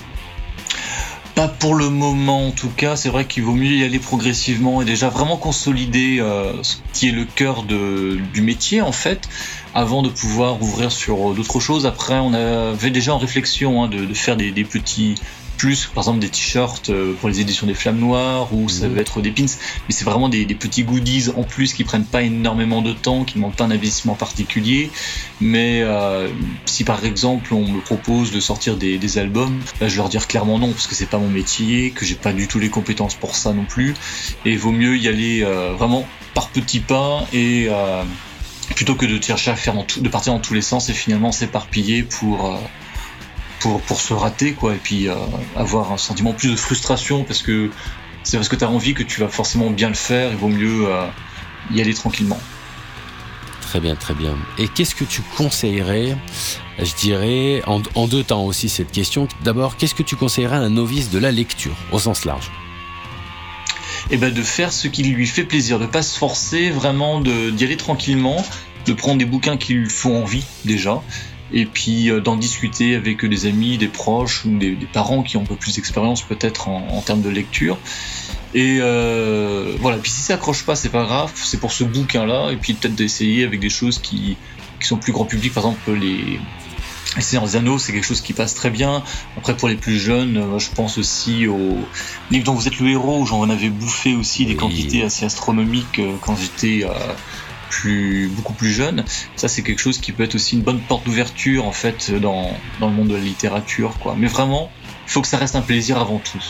[1.36, 4.80] Pas pour le moment en tout cas, c'est vrai qu'il vaut mieux y aller progressivement
[4.80, 9.28] et déjà vraiment consolider euh, ce qui est le cœur du métier en fait,
[9.74, 11.84] avant de pouvoir ouvrir sur d'autres choses.
[11.84, 15.16] Après, on avait déjà en réflexion hein, de, faire des petits
[15.56, 18.94] plus par exemple des t-shirts euh, pour les éditions des Flammes Noires ou ça mhm.
[18.94, 19.44] va être des pins.
[19.46, 23.36] Mais c'est vraiment des, petits goodies en plus qui prennent pas énormément de temps qui
[23.36, 24.90] ne demandent pas un investissement particulier.
[25.40, 26.28] Mais euh,
[26.64, 30.26] si par exemple on me propose de sortir des, albums bah, je vais leur dire
[30.26, 33.14] clairement non parce que c'est pas mon métier que j'ai pas du tout les compétences
[33.14, 33.94] pour ça non plus.
[34.44, 37.68] Et il vaut mieux y aller euh, vraiment par petits pas et
[38.74, 42.02] plutôt que de chercher à faire de partir dans tous les sens et finalement s'éparpiller
[42.02, 42.58] pour
[43.66, 45.14] pour, pour se rater, quoi, et puis euh,
[45.56, 47.68] avoir un sentiment plus de frustration parce que
[48.22, 50.48] c'est parce que tu as envie que tu vas forcément bien le faire, il vaut
[50.48, 51.06] mieux euh,
[51.72, 52.38] y aller tranquillement.
[53.62, 54.36] Très bien, très bien.
[54.58, 56.16] Et qu'est-ce que tu conseillerais,
[56.78, 59.26] je dirais, en, en deux temps aussi cette question.
[59.42, 62.52] D'abord, qu'est-ce que tu conseillerais à un novice de la lecture, au sens large?
[64.10, 67.64] Eh ben de faire ce qui lui fait plaisir, de pas se forcer, vraiment d'y
[67.64, 68.44] aller tranquillement,
[68.86, 71.02] de prendre des bouquins qui lui font envie déjà,
[71.52, 75.42] et puis euh, d'en discuter avec des amis, des proches ou des, parents qui ont
[75.42, 77.78] un peu plus d'expérience peut-être en, termes de lecture.
[78.54, 82.50] Et euh, voilà, puis si ça accroche pas, c'est pas grave, c'est pour ce bouquin-là,
[82.50, 84.36] et puis peut-être d'essayer avec des choses qui,
[84.80, 86.40] qui, sont plus grand public, par exemple les,
[87.16, 89.02] les Seigneurs des Anneaux, c'est quelque chose qui passe très bien.
[89.36, 91.76] Après, pour les plus jeunes, euh, je pense aussi au
[92.30, 96.36] livre dont vous êtes le héros, j'en avais bouffé aussi des quantités assez astronomiques quand
[96.36, 96.86] j'étais
[97.70, 99.04] plus, beaucoup plus jeune.
[99.36, 102.50] Ça, c'est quelque chose qui peut être aussi une bonne porte d'ouverture en fait dans,
[102.80, 103.98] dans, le monde de la littérature.
[103.98, 104.14] Quoi.
[104.18, 104.70] Mais vraiment,
[105.06, 106.42] il faut que ça reste un plaisir avant tout.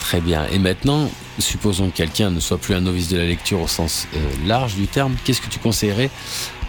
[0.00, 0.46] Très bien.
[0.52, 4.06] Et maintenant, supposons que quelqu'un ne soit plus un novice de la lecture au sens
[4.14, 6.10] euh, large du terme, qu'est-ce que tu conseillerais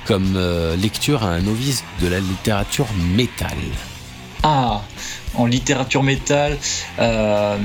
[0.06, 3.58] comme euh, lecture à un novice de la littérature métal?
[4.44, 4.82] Ah,
[5.36, 6.58] en littérature métal,
[7.00, 7.58] euh,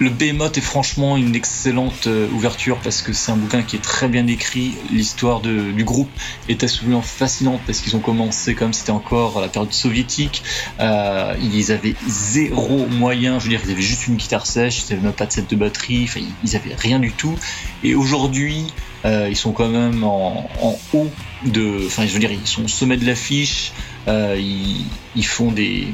[0.00, 3.80] le Behemoth est franchement une excellente euh, ouverture parce que c'est un bouquin qui est
[3.80, 4.72] très bien écrit.
[4.90, 6.10] L'histoire du groupe
[6.48, 10.42] est absolument fascinante parce qu'ils ont commencé comme c'était encore la période soviétique.
[10.80, 14.94] Euh, ils avaient zéro moyen, je veux dire, ils avaient juste une guitare sèche, ils
[14.94, 17.36] n'avaient même pas de set de batterie, enfin, ils avaient rien du tout.
[17.84, 18.72] Et aujourd'hui,
[19.04, 20.48] euh, ils sont quand même en,
[20.94, 21.10] haut
[21.44, 23.72] de, enfin, je veux dire, ils sont au sommet de l'affiche.
[24.06, 25.88] ils font des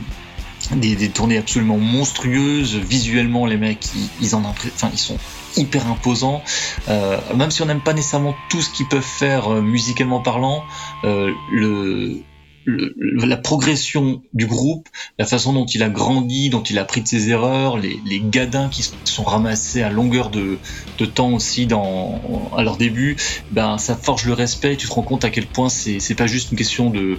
[0.74, 2.76] des, tournées absolument monstrueuses.
[2.76, 3.86] Visuellement, les mecs,
[4.20, 5.18] ils, en enfin, ils sont
[5.56, 6.42] hyper imposants.
[6.88, 10.64] Euh, même si on n'aime pas nécessairement tout ce qu'ils peuvent faire euh, musicalement parlant,
[11.04, 12.22] euh, le,
[12.66, 17.06] la progression du groupe, la façon dont il a grandi, dont il a appris de
[17.06, 20.58] ses erreurs, les, les gadins qui sont ramassés à longueur de,
[20.98, 23.16] de temps aussi dans, à leur début,
[23.50, 24.76] ben ça forge le respect.
[24.76, 27.18] tu te rends compte à quel point c'est pas juste une question de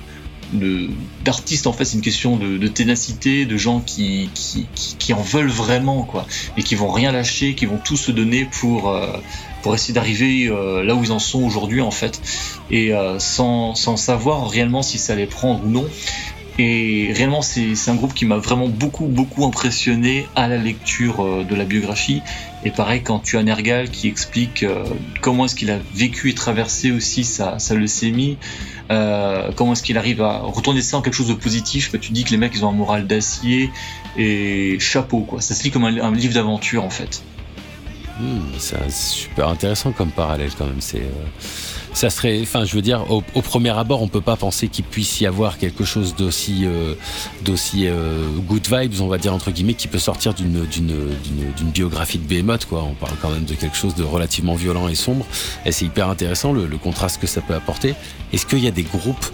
[0.53, 4.29] d'artistes en fait c'est une question de, ténacité de gens qui,
[4.99, 6.25] qui, en veulent vraiment quoi.
[6.57, 9.17] Et qui vont rien lâcher qui vont tout se donner pour euh,
[9.61, 12.21] pour essayer d'arriver euh, là où ils en sont aujourd'hui en fait.
[12.71, 15.87] Et euh, sans, sans, savoir réellement si ça allait prendre ou non
[16.57, 21.55] et réellement c'est un groupe qui m'a vraiment beaucoup beaucoup impressionné à la lecture de
[21.55, 22.21] la biographie
[22.63, 24.65] et pareil quand tu as Nergal qui explique
[25.21, 28.37] comment est-ce qu'il a vécu et traversé aussi sa, leucémie
[28.89, 32.11] euh, comment est-ce qu'il arrive à retourner ça en quelque chose de positif bah, Tu
[32.11, 33.69] dis que les mecs ils ont un moral d'acier
[34.17, 35.41] et chapeau quoi.
[35.41, 37.21] Ça se lit comme un, livre d'aventure en fait.
[38.19, 40.79] Hmm, c'est super intéressant comme parallèle quand même.
[40.81, 41.25] C'est euh,
[41.97, 45.19] ça serait, enfin, je veux dire, au, premier abord, on peut pas penser qu'il puisse
[45.19, 46.93] y avoir quelque chose d'aussi, euh,
[47.41, 50.93] d'aussi euh, good vibes, on va dire entre guillemets, qui peut sortir d'une, d'une,
[51.57, 52.83] d'une, biographie de Behemoth, quoi.
[52.83, 55.25] On parle quand même de quelque chose de relativement violent et sombre,
[55.65, 57.95] et c'est hyper intéressant le, contraste que ça peut apporter.
[58.31, 59.25] Est-ce qu'il y a des groupes,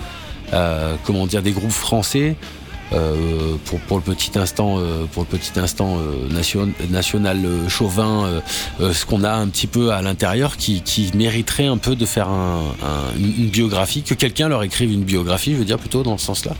[0.54, 2.38] euh, comment dire, des groupes français
[2.92, 3.56] euh,
[3.88, 8.42] pour, le petit instant, euh, pour le petit instant euh, nation, national chauvin,
[8.80, 10.84] ce qu'on a un petit peu à l'intérieur qui,
[11.16, 12.64] mériterait un peu de faire un,
[13.18, 16.54] une biographie, que quelqu'un leur écrive une biographie, je veux dire plutôt dans ce sens-là.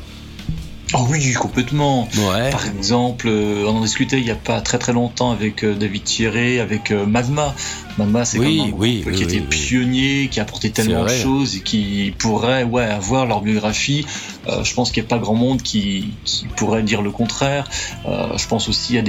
[0.96, 2.08] Oh oui, complètement.
[2.52, 6.60] Par exemple, on en discutait il n'y a pas très très longtemps avec David Thierry,
[6.60, 7.56] avec Magma.
[7.98, 11.62] Magma, c'est oui, un oui, qui était pionnier, qui a apporté tellement de choses et
[11.62, 14.06] qui pourrait ouais, avoir leur biographie.
[14.48, 17.70] Euh, je pense qu'il n'y a pas grand monde qui, qui, pourrait dire le contraire.
[18.08, 19.04] Euh, je pense aussi à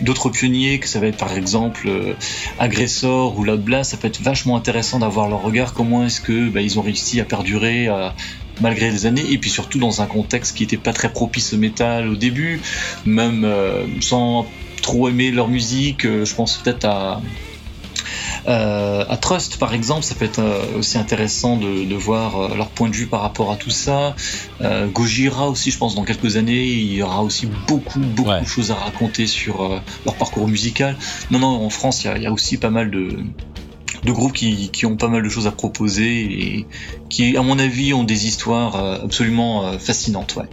[0.00, 2.14] d'autres pionniers, que ça va être par exemple euh,
[2.58, 5.74] Agressor ou Loud Ça peut être vachement intéressant d'avoir leur regard.
[5.74, 7.88] Comment est-ce que bah, ils ont réussi à perdurer
[8.60, 11.58] malgré les années, et puis surtout dans un contexte qui n'était pas très propice au
[11.58, 12.60] métal au début,
[13.04, 13.46] même
[14.00, 14.46] sans
[14.82, 16.02] trop aimer leur musique.
[16.02, 17.22] je pense peut-être à
[18.48, 22.56] Euh, à Trust, par exemple, ça peut être euh, aussi intéressant de, de voir euh,
[22.56, 24.16] leur point de vue par rapport à tout ça.
[24.62, 28.40] Euh, Gojira aussi, je pense, dans quelques années, il y aura aussi beaucoup, beaucoup Ouais.
[28.40, 30.96] de choses à raconter sur euh, leur parcours musical.
[31.30, 33.18] Non, non, en France, il y a, il y a aussi pas mal de,
[34.04, 36.66] de groupes qui, qui ont pas mal de choses à proposer et
[37.08, 40.36] qui, à mon avis, ont des histoires euh, absolument euh, fascinantes.
[40.36, 40.46] Ouais.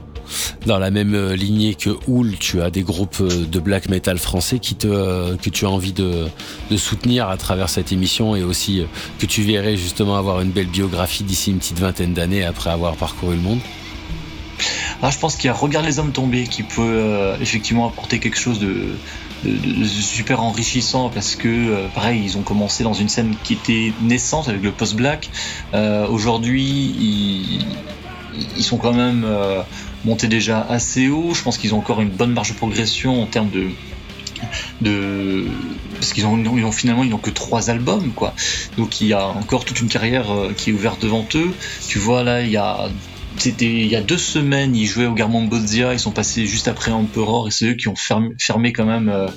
[0.66, 4.60] Dans la même euh, lignée que Hool, tu as des groupes de black metal français
[4.60, 6.28] qui te, que tu as envie de,
[6.70, 8.84] de soutenir à travers cette émission et aussi
[9.20, 12.96] que tu verrais justement avoir une belle biographie d'ici une petite vingtaine d'années après avoir
[12.98, 13.60] parcouru le monde.
[15.02, 18.20] Ah, je pense qu'il y a Regarde les hommes tombés qui peut euh, effectivement apporter
[18.20, 18.96] quelque chose de
[19.84, 24.48] super enrichissant parce que, euh, pareil, ils ont commencé dans une scène qui était naissante
[24.50, 25.30] avec le post-black.
[25.74, 27.66] Euh, Aujourd'hui, ils,
[28.58, 29.62] ils sont quand même euh,
[30.06, 31.34] montés déjà assez haut.
[31.34, 33.70] Je pense qu'ils ont encore une bonne marge de progression en termes de.
[34.82, 35.46] de
[35.96, 38.36] parce qu'ils ont, ils ont finalement ils n'ont que trois albums quoi
[38.78, 41.52] donc il y a encore toute une carrière qui est ouverte devant eux
[41.88, 42.88] tu vois là il y a
[43.38, 46.68] c'était il y a deux semaines, ils jouaient au Garmon Bozia, ils sont passés juste
[46.68, 49.28] après Emperor et c'est eux qui ont fermé, quand même euh,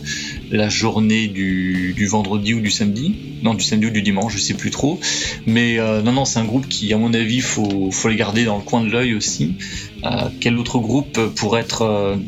[0.50, 3.40] la journée du, vendredi ou du samedi.
[3.42, 4.98] Non, du samedi ou du dimanche, je sais plus trop.
[5.46, 8.44] Mais euh, non, non, c'est un groupe qui, à mon avis, faut, faut les garder
[8.44, 9.56] dans le coin de l'œil aussi.
[10.04, 12.18] Euh, quel autre groupe pourrait être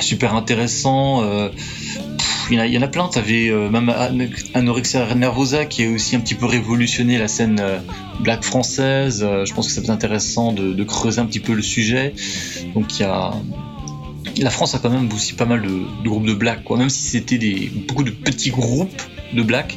[0.00, 1.22] super intéressant
[2.50, 4.18] il y, en a, plein, t'avais euh, même An-
[4.54, 7.78] Anorexia Nervosa qui a aussi un petit peu révolutionné la scène euh,
[8.20, 9.24] black française.
[9.26, 12.14] Euh, je pense que ça peut être intéressant de, creuser un petit peu le sujet.
[12.74, 13.32] Donc il y a.
[14.40, 16.76] La France a quand même aussi pas mal de, de groupes de black, quoi.
[16.76, 19.76] Même si c'était des beaucoup de petits groupes de black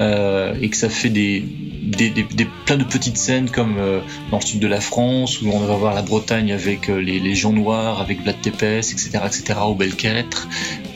[0.00, 1.44] euh, et que ça fait des,
[1.90, 5.58] des, plein de petites scènes comme euh, dans le sud de la France où on
[5.58, 9.60] va voir la Bretagne avec euh, les Légions Noires, avec Vlad Tepes, etc., etc.
[9.66, 10.48] au Belquêtre.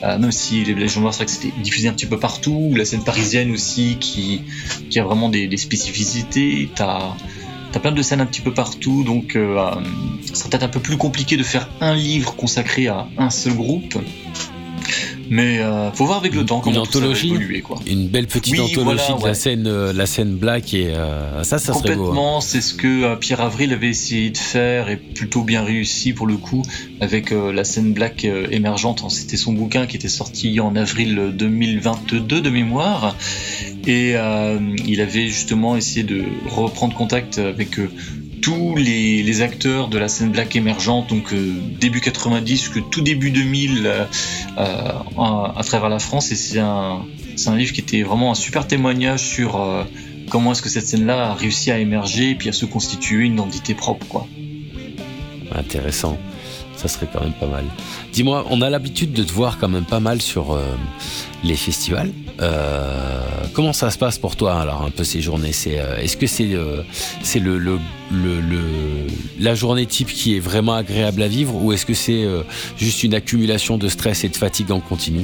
[0.03, 2.73] Euh, même si les Légions Noires, c'est que c'était diffusé un petit peu partout.
[2.75, 4.41] La scène parisienne aussi qui,
[4.89, 6.69] qui a vraiment des, des spécificités.
[6.73, 7.15] T'as
[7.71, 9.37] T'as plein de scènes un petit peu partout, donc
[10.23, 13.53] ça serait peut-être un peu plus compliqué de faire un livre consacré à un seul
[13.53, 13.97] groupe.
[15.29, 17.79] Mais euh, faut voir avec le temps comment Une tout ça va évoluer, quoi.
[17.87, 21.43] Une belle petite Oui, anthologie voilà, de la scène, euh, la scène black et euh,
[21.43, 22.03] ça, ça serait beau.
[22.03, 22.07] hein.
[22.07, 26.13] Complètement, c'est ce que euh, Pierre Avril avait essayé de faire et plutôt bien réussi
[26.13, 26.61] pour le coup
[27.01, 29.03] avec euh, la scène black euh, émergente.
[29.09, 33.15] C'était son bouquin qui était sorti en avril 2022 de mémoire
[33.87, 37.89] et euh, il avait justement essayé de reprendre contact avec euh,
[38.45, 43.31] tous les, acteurs de la scène black émergente, donc euh, début 90 jusque tout début
[43.31, 44.05] 2000 euh,
[44.59, 46.99] euh, à, travers la France et c'est un,
[47.47, 49.87] un livre qui était vraiment un super témoignage sur
[50.29, 53.33] comment est-ce que cette scène-là a réussi à émerger et puis à se constituer une
[53.33, 54.27] identité propre, quoi.
[55.51, 56.15] Intéressant.
[56.75, 57.63] Ça serait quand même pas mal.
[58.13, 60.61] Dis-moi, on a l'habitude de te voir quand même pas mal sur euh,
[61.43, 62.11] les festivals.
[62.41, 63.21] Euh,
[63.53, 65.53] comment ça se passe pour toi alors un peu ces journées?
[65.53, 66.81] C'est euh, est-ce que c'est euh,
[67.23, 67.79] c'est le, le,
[68.11, 69.07] le, le-
[69.39, 72.43] la journée type qui est vraiment agréable à vivre ou est-ce que c'est euh,
[72.77, 75.21] juste une accumulation de stress et de fatigue en continu?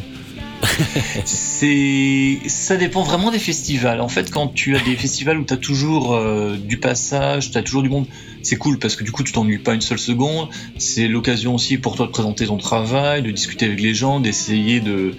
[1.26, 4.02] C'est, ça dépend vraiment des festivals.
[4.02, 7.58] En fait, quand tu as des festivals où tu as toujours euh, du passage, tu
[7.58, 8.06] as toujours du monde,
[8.42, 10.50] c'est cool parce que du coup, tu t'ennuies pas une seule seconde.
[10.78, 14.80] C'est l'occasion aussi pour toi de présenter ton travail, de discuter avec les gens, d'essayer
[14.80, 15.16] de,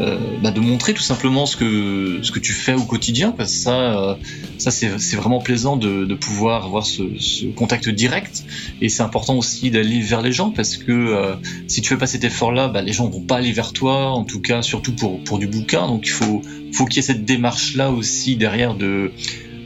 [0.00, 3.32] euh, bah, de montrer tout simplement ce que, ce que tu fais au quotidien.
[3.32, 4.14] Parce que ça, euh,
[4.58, 8.44] ça c'est, vraiment plaisant de, de pouvoir avoir ce, contact direct.
[8.80, 11.34] Et c'est important aussi d'aller vers les gens parce que euh,
[11.66, 14.24] si tu fais pas cet effort-là, bah, les gens vont pas aller vers toi, en
[14.24, 15.86] tout cas surtout pour, pour du bouquin.
[15.86, 16.42] Donc il faut,
[16.72, 19.12] faut qu'il y ait cette démarche-là aussi derrière de,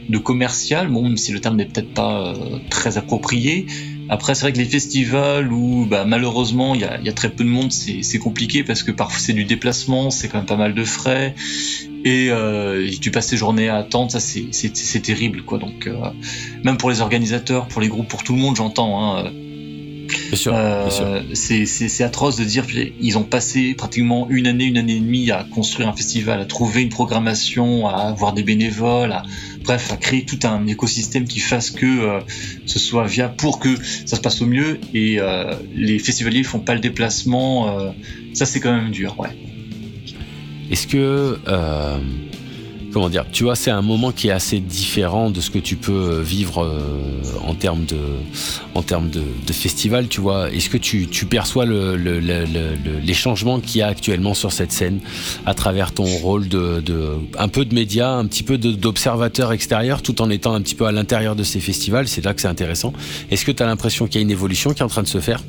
[0.07, 2.33] de commercial, bon, même si le terme n'est peut-être pas
[2.69, 3.65] très approprié.
[4.11, 7.49] Après, c'est vrai que les festivals où bah, malheureusement il y a, très peu de
[7.49, 10.83] monde, c'est compliqué parce que parfois c'est du déplacement, c'est quand même pas mal de
[10.83, 11.33] frais.
[12.03, 15.59] Et, euh, tu passes tes journées à attendre, ça c'est terrible quoi.
[15.59, 15.95] Donc euh,
[16.65, 19.01] même pour les organisateurs, pour les groupes, pour tout le monde, j'entends.
[19.01, 19.31] Hein,
[20.27, 21.05] Bien sûr, bien sûr.
[21.05, 22.65] euh, c'est atroce de dire
[22.99, 26.45] ils ont passé pratiquement une année, une année et demie à construire un festival, à
[26.45, 29.23] trouver une programmation, à avoir des bénévoles, à,
[29.63, 32.19] bref, à créer tout un écosystème qui fasse que euh,
[32.65, 34.79] ce soit viable pour que ça se passe au mieux.
[34.93, 37.91] Et euh, les festivaliers font pas le déplacement,
[38.33, 39.29] ça c'est quand même dur, ouais.
[40.71, 41.37] Est-ce que,
[42.91, 45.75] comment dire, tu vois, c'est un moment qui est assez différent de ce que tu
[45.75, 46.79] peux vivre euh,
[47.45, 50.49] en termes de, festival, tu vois.
[50.51, 54.33] Est-ce que tu, perçois le, le- le- le- le- les changements qu'il y a actuellement
[54.33, 54.99] sur cette scène
[55.45, 56.81] à travers ton rôle de,
[57.37, 60.85] un peu de média, un petit peu d'observateur extérieur, tout en étant un petit peu
[60.85, 62.07] à l'intérieur de ces festivals?
[62.07, 62.93] C'est là que c'est intéressant.
[63.29, 65.07] Est-ce que tu as l'impression qu'il y a une évolution qui est en train de
[65.07, 65.43] se faire?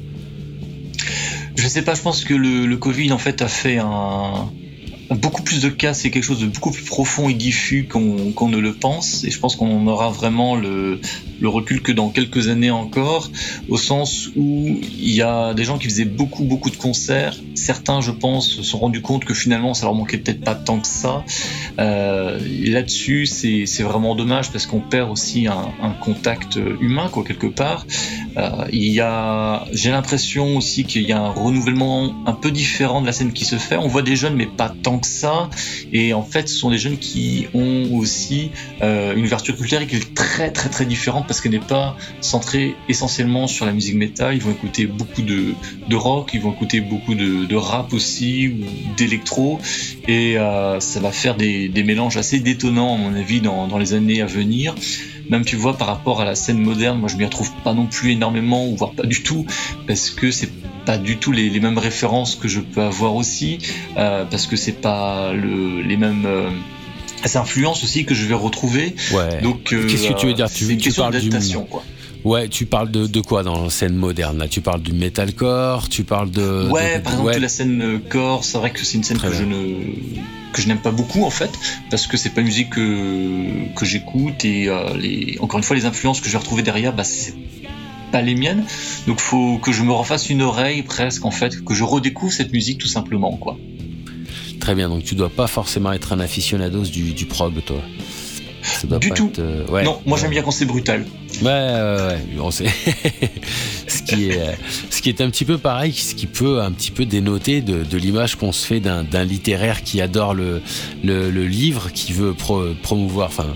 [1.56, 4.50] Je sais pas, je pense que le Covid en fait a fait un,
[5.14, 8.58] beaucoup plus de cas, c'est quelque chose de beaucoup plus profond et diffus qu'on ne
[8.58, 9.24] le pense.
[9.24, 11.00] Et je pense qu'on aura vraiment le,
[11.42, 13.30] recul que dans quelques années encore,
[13.68, 17.36] au sens où il y a des gens qui faisaient beaucoup, beaucoup de concerts.
[17.54, 20.78] Certains, je pense, se sont rendus compte que finalement, ça leur manquait peut-être pas tant
[20.78, 21.24] que ça.
[21.78, 27.86] Euh, Là-dessus, c'est vraiment dommage parce qu'on perd aussi un, contact humain, quoi, quelque part.
[28.36, 33.32] Euh, j'ai l'impression aussi qu'il y a un renouvellement un peu différent de la scène
[33.32, 33.76] qui se fait.
[33.76, 35.50] On voit des jeunes, mais pas tant ça.
[35.92, 38.50] Et en fait, ce sont des jeunes qui ont aussi
[38.82, 42.74] euh, une ouverture culturelle qui est très, très, très différente parce qu'elle n'est pas centrée
[42.88, 44.34] essentiellement sur la musique métal.
[44.34, 45.54] Ils vont écouter beaucoup de,
[45.88, 49.58] de rock, ils vont écouter beaucoup de, de rap aussi ou d'électro.
[50.08, 53.78] Et euh, ça va faire des, des, mélanges assez détonnants, à mon avis, dans, dans
[53.78, 54.74] les années à venir
[55.28, 57.86] même tu vois par rapport à la scène moderne, moi je m'y retrouve pas non
[57.86, 59.46] plus énormément, ou voire pas du tout,
[59.86, 60.50] parce que c'est
[60.84, 63.58] pas du tout les, les, mêmes références que je peux avoir aussi,
[63.96, 66.50] euh, parce que c'est pas le, les mêmes euh,
[67.34, 68.94] influences aussi que je vais retrouver.
[69.12, 69.40] Ouais.
[69.42, 70.50] Donc, euh, qu'est-ce que tu veux dire?
[70.50, 71.30] Tu, une tu parles du
[71.70, 71.84] quoi.
[72.24, 74.46] Ouais, tu parles de, de quoi dans la scène moderne là?
[74.48, 76.68] Tu parles du metalcore, tu parles de.
[76.70, 77.38] Ouais, de, par exemple ouais.
[77.40, 79.40] la scène core, c'est vrai que c'est une scène Très que bien.
[79.42, 79.84] je ne
[80.52, 81.50] que je n'aime pas beaucoup en fait
[81.90, 85.74] parce que c'est pas une musique que que j'écoute et euh, les encore une fois
[85.74, 87.34] les influences que je vais retrouver derrière, bah c'est
[88.12, 88.64] pas les miennes.
[89.06, 92.52] Donc faut que je me refasse une oreille presque en fait, que je redécouvre cette
[92.52, 93.56] musique tout simplement quoi.
[94.60, 97.80] Très bien, donc tu dois pas forcément être un aficionados du, du prog, toi.
[98.62, 99.28] Ça doit Du pas tout.
[99.32, 99.82] être, euh, ouais.
[99.82, 101.04] non, moi j'aime bien quand c'est brutal.
[101.42, 102.40] Ouais, ouais, ouais.
[102.40, 102.66] On sait.
[103.88, 104.56] ce, qui est,
[104.90, 107.96] ce qui est un petit peu pareil, ce qui peut un petit peu dénoter de,
[107.96, 110.62] l'image qu'on se fait d'un littéraire qui adore le,
[111.02, 113.48] livre, qui veut pro, promouvoir, enfin,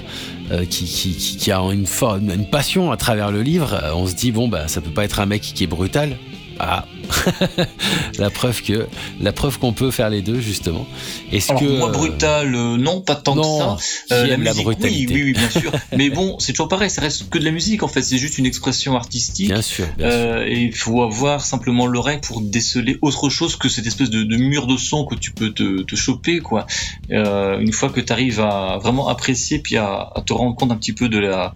[0.51, 1.87] euh, qui, qui, a une,
[2.35, 3.75] une passion à travers le livre.
[3.75, 6.17] Euh, On se dit, bon, bah, ça peut pas être un mec qui est brutal.
[6.59, 6.87] Ah,
[8.19, 8.87] la preuve que
[9.21, 10.87] la preuve qu'on peut faire les deux justement.
[11.33, 14.15] Est-ce que moi brutal, euh, non, pas tant non, que ça.
[14.15, 15.15] Euh, la musique, oui, brutalité.
[15.15, 15.73] oui, oui, bien sûr.
[15.97, 18.39] Mais bon, c'est toujours pareil, ça reste que de la musique en fait, c'est juste
[18.39, 19.49] une expression artistique.
[19.49, 20.19] Bien sûr, bien sûr.
[20.19, 24.23] Euh, et il faut avoir simplement l'oreille pour déceler autre chose que cette espèce de,
[24.23, 26.67] de mur de son que tu peux te, te choper quoi.
[27.11, 30.73] Euh, une fois que tu arrives à vraiment apprécier puis à, à te rendre compte
[30.73, 31.55] un petit peu de la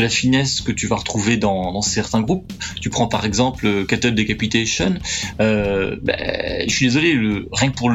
[0.00, 2.52] la finesse que tu vas retrouver dans, certains groupes.
[2.80, 4.94] Tu prends par exemple euh, Cattle Decapitation.
[5.40, 7.16] Euh, ben, je suis désolé,
[7.52, 7.90] rien que pour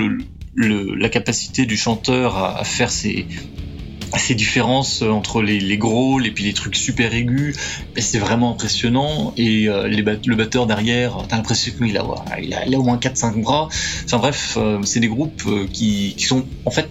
[0.56, 3.26] la capacité du chanteur à, faire ses,
[4.18, 7.56] ces différences entre les, les gros et puis les trucs super aigus,
[7.96, 9.34] ben, c'est vraiment impressionnant.
[9.38, 13.70] Et euh, le batteur derrière, t'as l'impression qu'il a, a, au moins 4-5 bras.
[14.06, 16.90] Enfin bref, c'est des groupes qui sont en fait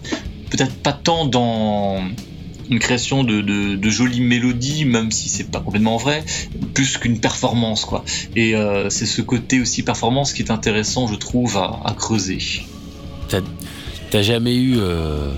[0.50, 2.02] peut-être pas tant dans
[2.70, 6.24] une création de, de, de jolies mélodies, même si c'est pas complètement vrai,
[6.72, 8.04] plus qu'une performance quoi.
[8.36, 12.38] Et euh, c'est ce côté aussi performance qui est intéressant, je trouve, à, à creuser.
[14.10, 15.32] T'as jamais eu euh,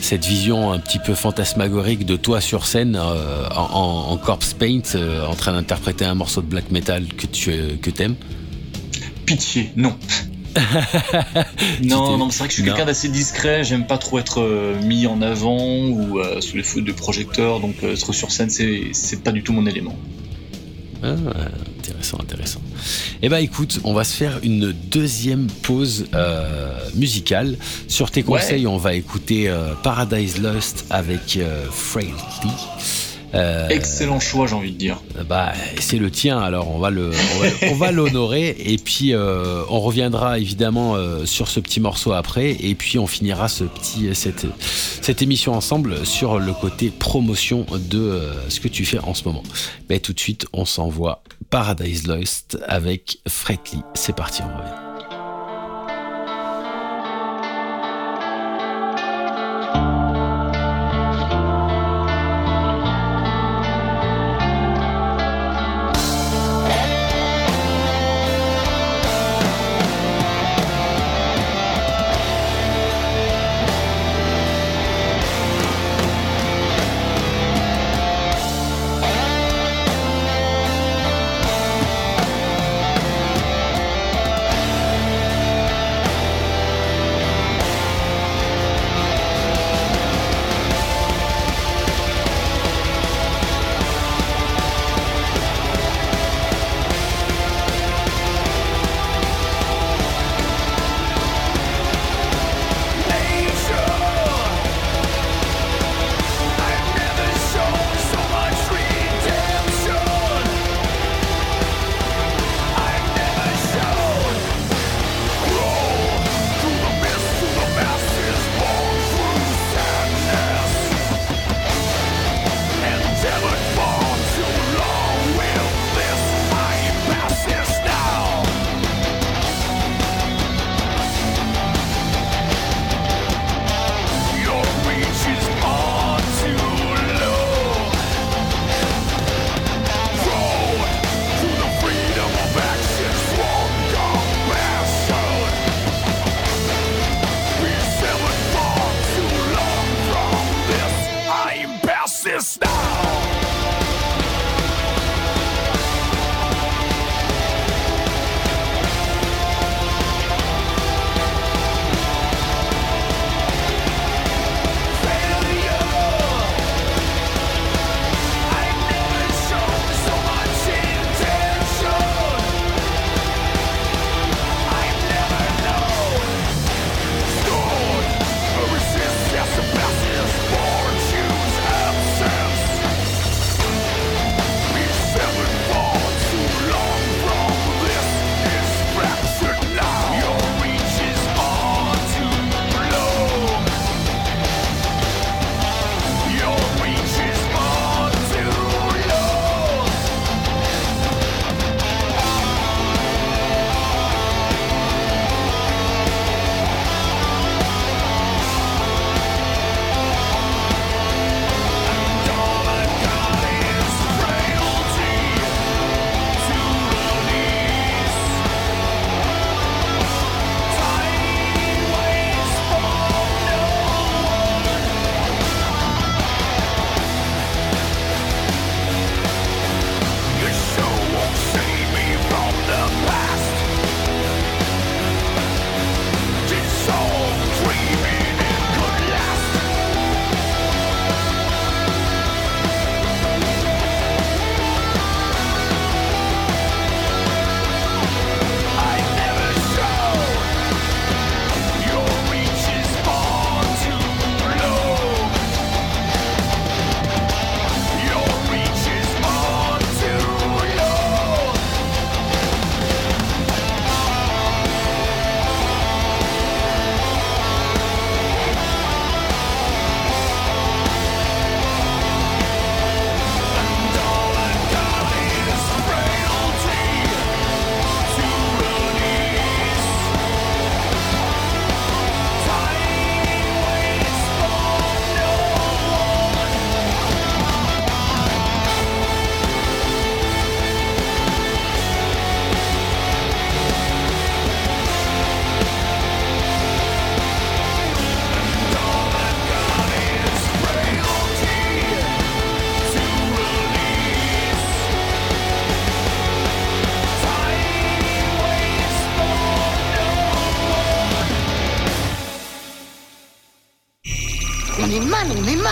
[0.00, 4.80] cette vision un petit peu fantasmagorique de toi sur scène euh, en, en, corpse paint,
[5.28, 8.16] en train d'interpréter un morceau de black metal que tu que t'aimes?
[9.26, 9.96] Pitié, non.
[11.82, 13.64] non, non, c'est vrai que je suis quelqu'un d'assez discret.
[13.64, 17.60] J'aime pas trop être euh, mis en avant ou euh, sous les feux de projecteurs.
[17.60, 19.96] Donc euh, être sur scène, c'est pas du tout mon élément.
[21.02, 21.14] Ah,
[21.78, 22.60] intéressant, intéressant.
[23.22, 27.58] Eh ben écoute, on va se faire une deuxième pause euh, musicale.
[27.86, 28.40] Sur tes Ouais.
[28.40, 32.48] conseils, on va écouter euh, Paradise Lost avec euh, Frailty.
[33.36, 35.00] Euh, Excellent choix, j'ai envie de dire.
[35.28, 39.12] Bah, c'est le tien, alors on va le, on va, on va l'honorer et puis
[39.12, 43.64] euh, on reviendra évidemment euh, sur ce petit morceau après et puis on finira ce
[43.64, 49.14] petit, cette, cette émission ensemble sur le côté promotion de ce que tu fais en
[49.14, 49.42] ce moment.
[49.90, 53.80] Mais tout de suite, on s'envoie Paradise Lost avec Fretly.
[53.94, 54.85] C'est parti, on revient.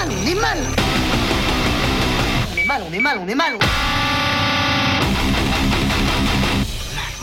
[0.07, 0.59] Mal, on est mal,
[2.53, 2.65] on est mal.
[2.65, 3.59] On est mal, on est mal, on est mal.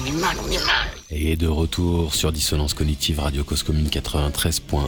[0.02, 0.88] On est mal, on est mal.
[1.12, 4.88] Et de retour sur Dissonance Cognitive Radio Cause Commune 93.1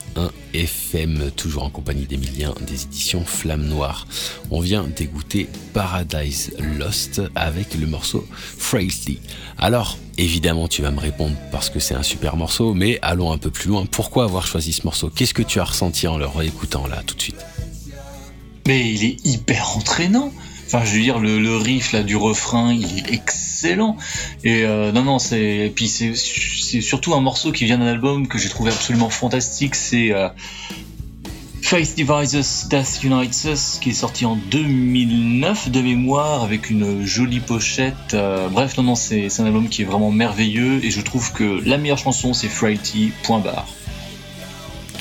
[0.53, 4.07] FM, toujours en compagnie d'Emilien des éditions Flamme Noire.
[4.49, 9.19] On vient d'écouter Paradise Lost avec le morceau Frailty.
[9.57, 13.37] Alors, évidemment, tu vas me répondre parce que c'est un super morceau, mais allons un
[13.37, 13.85] peu plus loin.
[13.85, 15.09] Pourquoi avoir choisi ce morceau?
[15.09, 17.45] Qu'est-ce que tu as ressenti en le réécoutant là tout de suite?
[18.67, 20.31] Mais il est hyper entraînant.
[20.67, 23.97] Enfin, je veux dire, le, riff là du refrain, il est excellent.
[24.43, 28.37] Et euh, non, non, c'est puis c'est surtout un morceau qui vient d'un album que
[28.37, 29.75] j'ai trouvé absolument fantastique.
[29.75, 30.29] C'est euh,
[31.61, 37.39] Faith Divides Death Unites Us, qui est sorti en 2009 de mémoire avec une jolie
[37.39, 38.13] pochette.
[38.13, 41.33] Euh, bref, non, non, c'est c'est un album qui est vraiment merveilleux et je trouve
[41.33, 43.11] que la meilleure chanson c'est Frailty.
[43.23, 43.67] Point barre.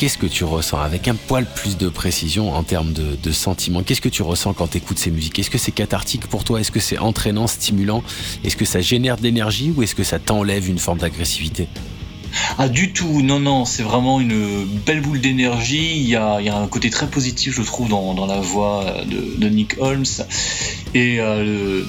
[0.02, 3.84] Qu'est-ce que tu ressens avec un poil plus de précision en termes de, sentiments?
[3.84, 5.38] Qu'est-ce que tu ressens quand tu écoutes ces musiques?
[5.38, 6.58] Est-ce que c'est cathartique pour toi?
[6.58, 8.02] Est-ce que c'est entraînant, stimulant?
[8.42, 11.68] Est-ce que ça génère de l'énergie ou est-ce que ça t'enlève une forme d'agressivité?
[12.58, 15.98] Ah du tout, non non, c'est vraiment une belle boule d'énergie.
[15.98, 20.02] Il y a, un côté très positif, je trouve, dans, la voix de, Nick Holmes.
[20.94, 21.84] Et euh,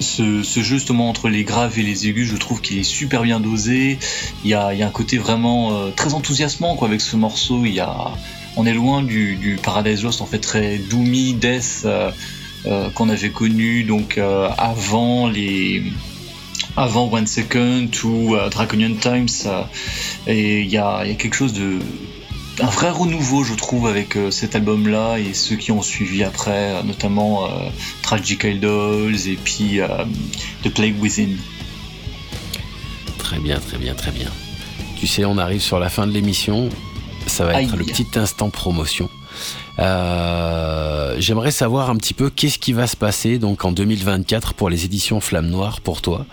[0.00, 3.40] ce, jeu justement entre les graves et les aigus, je trouve qu'il est super bien
[3.40, 3.98] dosé.
[4.44, 7.64] Il y a, un côté vraiment euh, très enthousiasmant avec ce morceau.
[8.58, 12.10] On est loin du, Paradise Lost en fait très doomy death euh,
[12.64, 15.30] euh, qu'on avait connu donc euh, avant
[16.76, 19.28] One Second ou Draconian Times
[20.26, 21.78] et il y a quelque chose de
[22.60, 26.24] un vrai renouveau je trouve avec euh, cet album là et ceux qui ont suivi
[26.24, 27.48] après euh, notamment euh,
[28.02, 29.88] Tragic Idols et puis euh,
[30.62, 31.36] The Plague Within
[33.18, 34.30] Très bien, très bien, très bien.
[35.00, 36.68] Tu sais, on arrive sur la fin de l'émission.
[37.26, 39.10] Ça va être le petit instant promotion.
[39.78, 44.68] Euh, J'aimerais savoir un petit peu qu'est-ce qui va se passer donc en 2024 pour
[44.68, 46.26] les éditions Flamme Noire pour toi.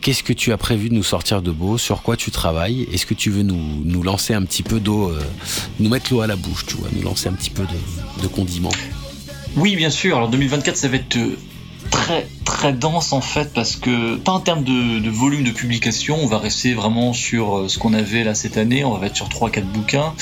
[0.00, 1.78] Qu'est-ce que tu as prévu de nous sortir de beau?
[1.78, 2.86] Sur quoi tu travailles?
[2.92, 5.22] Est-ce que tu veux nous, nous lancer un petit peu d'eau, euh,
[5.80, 8.28] nous mettre l'eau à la bouche, tu vois, nous lancer un petit peu de, de
[8.28, 8.70] condiments?
[9.56, 10.16] Oui, bien sûr.
[10.16, 11.36] Alors 2024, ça va être euh,
[11.90, 16.26] très très dense en fait parce que pas en termes de, volume de publication, on
[16.26, 18.84] va rester vraiment sur euh, ce qu'on avait là cette année.
[18.84, 20.14] On va être sur 3-4 bouquins,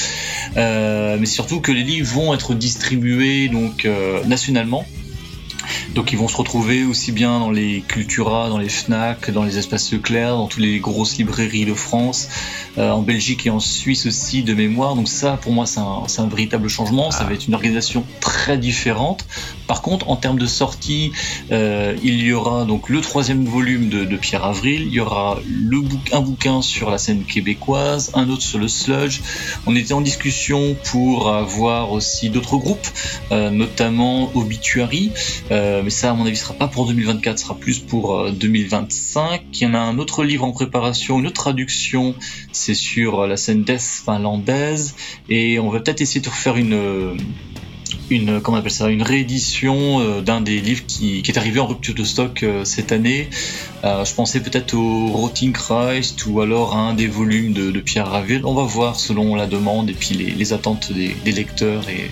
[0.56, 4.84] Euh, mais surtout que les livres vont être distribués donc euh, nationalement.
[5.94, 9.58] Donc ils vont se retrouver aussi bien dans les Cultura, dans les Fnac, dans les
[9.58, 12.28] espaces Leclerc, dans toutes les grosses librairies de France,
[12.78, 14.94] euh, en Belgique et en Suisse aussi de mémoire.
[14.94, 17.10] Donc ça, pour moi, c'est un, véritable changement.
[17.10, 17.24] Ça Ah.
[17.26, 19.26] va être une organisation très différente.
[19.66, 21.12] Par contre, en termes de sortie,
[21.50, 24.82] euh, il y aura donc le troisième volume de, de Pierre Avril.
[24.86, 25.82] Il y aura le
[26.12, 29.20] un bouquin sur la scène québécoise, un autre sur le sludge.
[29.66, 32.86] On était en discussion pour avoir aussi d'autres groupes,
[33.30, 35.12] euh, notamment Obituary.
[35.52, 38.30] Euh, mais ça, à mon avis, sera pas pour 2024, ce sera plus pour euh,
[38.32, 39.42] 2025.
[39.52, 42.14] Il y en a un autre livre en préparation, une autre traduction,
[42.52, 44.94] c'est sur euh, la scène death finlandaise,
[45.28, 47.14] et on va peut-être essayer de refaire une euh,
[48.10, 51.66] une comment on appelle ça une réédition euh, d'un des livres qui, est arrivé en
[51.66, 53.28] rupture de stock euh, cette année.
[53.84, 58.08] Euh, je pensais peut-être au Rotting Christ ou alors à un des volumes de, Pierre
[58.08, 58.44] Ravel.
[58.44, 62.10] On va voir selon la demande et puis les, attentes des, des lecteurs et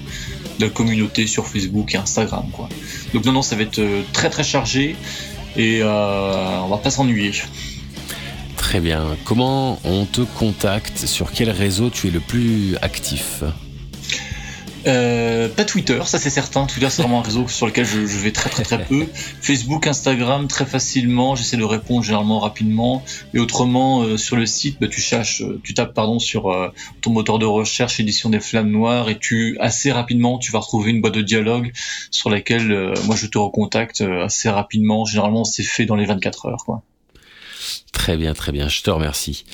[0.60, 2.46] la communauté sur Facebook et Instagram.
[2.52, 2.68] Quoi.
[3.14, 4.96] Donc non, non, ça va être euh, très très chargé
[5.56, 7.32] et euh, on va pas s'ennuyer.
[8.56, 9.16] Très bien.
[9.24, 10.98] Comment on te contacte?
[10.98, 13.42] Sur quel réseau tu es le plus actif?
[14.86, 16.66] Euh, pas Twitter, ça c'est certain.
[16.66, 19.06] Twitter c'est vraiment un réseau sur lequel je, je vais très très très peu.
[19.40, 21.34] Facebook, Instagram très facilement.
[21.34, 23.02] J'essaie de répondre généralement rapidement.
[23.34, 26.68] Et autrement euh, sur le site, bah, tu cherches, euh, tu tapes pardon sur euh,
[27.00, 30.90] ton moteur de recherche édition des Flammes Noires et tu assez rapidement tu vas retrouver
[30.90, 31.72] une boîte de dialogue
[32.10, 35.04] sur laquelle euh, moi je te recontacte euh, assez rapidement.
[35.04, 36.82] Généralement c'est fait dans les 24 heures quoi.
[37.92, 39.44] Très bien, très bien, je te remercie.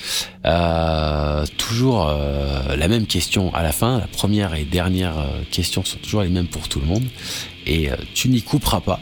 [0.45, 5.83] Euh, toujours euh, la même question à la fin, la première et dernière euh, question
[5.83, 7.03] sont toujours les mêmes pour tout le monde,
[7.65, 8.99] et euh, tu n'y couperas pas.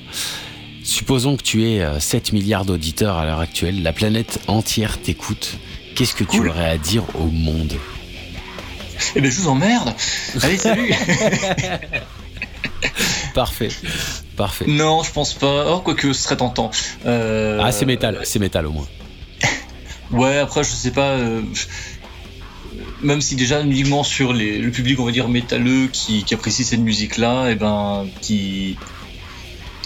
[0.84, 5.58] Supposons que tu aies euh, 7 milliards d'auditeurs à l'heure actuelle, la planète entière t'écoute,
[5.96, 7.74] qu'est-ce que tu aurais à dire au monde?
[9.16, 9.94] Eh ben je vous emmerde.
[10.42, 10.92] Allez salut.
[13.34, 13.68] Parfait,
[14.38, 14.64] parfait.
[14.68, 15.66] non je pense pas.
[15.70, 16.72] Oh quoique ce serait tentant.
[17.06, 18.88] Euh, Ah, c'est métal, c'est métal au moins.
[20.12, 21.12] Ouais, après, je sais pas.
[21.12, 21.42] euh,
[23.02, 26.80] même si déjà uniquement sur les, le public, on va dire métalleux, qui, apprécie cette
[26.80, 28.78] musique-là, et ben, qui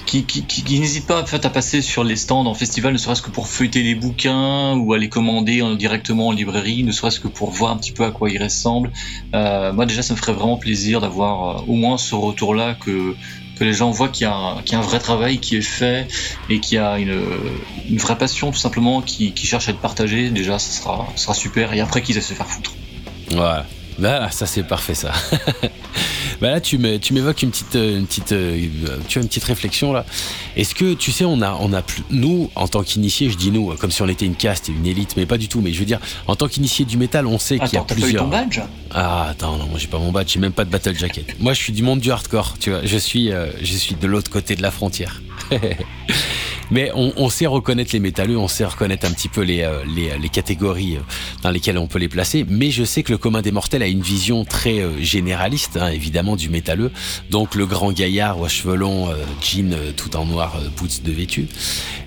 [0.09, 3.29] qui, n'hésitent pas en fait, à passer sur les stands en festival, ne serait-ce que
[3.29, 7.51] pour feuilleter les bouquins ou à les commander directement en librairie, ne serait-ce que pour
[7.51, 8.91] voir un petit peu à quoi ils ressemblent.
[9.35, 13.15] Euh, moi déjà, ça me ferait vraiment plaisir d'avoir euh, au moins ce retour-là que
[13.59, 16.07] que les gens voient qu'il y, y, a un vrai travail qui est fait
[16.49, 20.29] et qu'il y a une, vraie passion tout simplement qui, cherche à être partagée.
[20.29, 21.73] Déjà, ça sera, super.
[21.73, 22.73] Et après, qu'ils aient se faire foutre.
[23.99, 25.11] Bah, ça c'est parfait ça.
[26.41, 28.67] bah là tu m'évoques une petite, une petite, euh,
[29.07, 30.05] tu as une petite réflexion là.
[30.55, 33.51] Est-ce que tu sais on a, on a plus, nous en tant qu'initiés, je dis
[33.51, 35.61] nous comme si on était une caste et une élite, mais pas du tout.
[35.61, 38.29] Mais je veux dire en tant qu'initié du métal, on sait qu'il y a plusieurs.
[38.29, 38.61] Pas eu ton badge?
[38.91, 41.35] Ah attends non moi j'ai pas mon badge, j'ai même pas de battle jacket.
[41.39, 42.81] moi je suis du monde du hardcore, tu vois.
[42.85, 45.21] Je suis, euh, je suis de l'autre côté de la frontière.
[46.71, 49.83] Mais on, on, sait reconnaître les métalleux, on sait reconnaître un petit peu les, euh,
[49.95, 51.01] les, les, catégories euh,
[51.41, 52.45] dans lesquelles on peut les placer.
[52.47, 55.89] Mais je sais que le commun des mortels a une vision très euh, généraliste, hein,
[55.89, 56.91] évidemment, du métalleux.
[57.31, 59.09] Donc le grand gaillard aux cheveux longs,
[59.41, 61.47] jean tout en noir, boots de vêtu.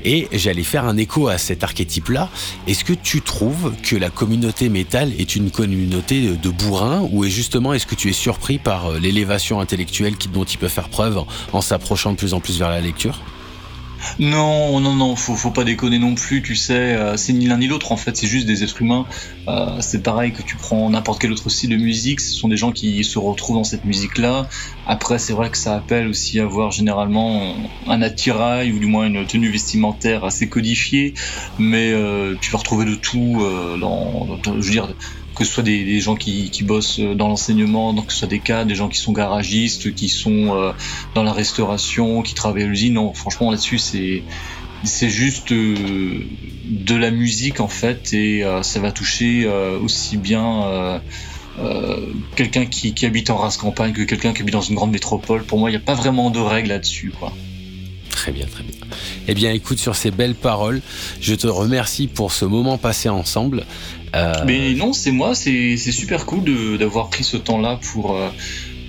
[0.05, 2.29] Et j'allais faire un écho à cet archétype-là.
[2.67, 7.31] Est-ce que tu trouves que la communauté métal est une communauté de bourrins ou est
[7.31, 11.61] justement est-ce que tu es surpris par l'élévation intellectuelle dont il peut faire preuve en
[11.61, 13.21] s'approchant de plus en plus vers la lecture?
[14.19, 17.59] Non, non, non, faut, faut pas déconner non plus, tu sais, euh, c'est ni l'un
[17.59, 19.07] ni l'autre en fait, c'est juste des êtres humains.
[19.49, 22.57] Euh, c'est pareil que tu prends n'importe quel autre style de musique, ce sont des
[22.57, 24.49] gens qui se retrouvent dans cette musique-là.
[24.85, 29.27] Après, c'est vrai que ça appelle aussi avoir généralement un attirail ou du moins une
[29.27, 31.15] tenue vestimentaire assez codifiée,
[31.59, 33.39] mais euh, tu vas retrouver de tout
[33.79, 34.97] dans, dans, je veux
[35.43, 38.75] que ce soit des, gens qui, bossent dans l'enseignement, que ce soit des cas, des
[38.75, 40.73] gens qui sont garagistes, qui sont euh,
[41.15, 42.95] dans la restauration, qui travaillent à l'usine.
[42.95, 46.25] Non, franchement, là-dessus, c'est juste euh,
[46.65, 49.49] de la musique en fait, et euh, ça va toucher
[49.83, 51.01] aussi bien
[52.37, 55.45] quelqu'un qui, habite en race campagne que quelqu'un qui habite dans une grande métropole.
[55.45, 57.13] Pour moi, il n'y a pas vraiment de règles là-dessus.
[58.13, 58.75] Très bien, très bien.
[59.27, 60.81] Eh bien, écoute, sur ces belles paroles,
[61.21, 63.65] je te remercie pour ce moment passé ensemble.
[64.15, 68.29] Euh, Mais non, c'est moi, c'est super cool d'avoir pris ce temps-là pour, euh,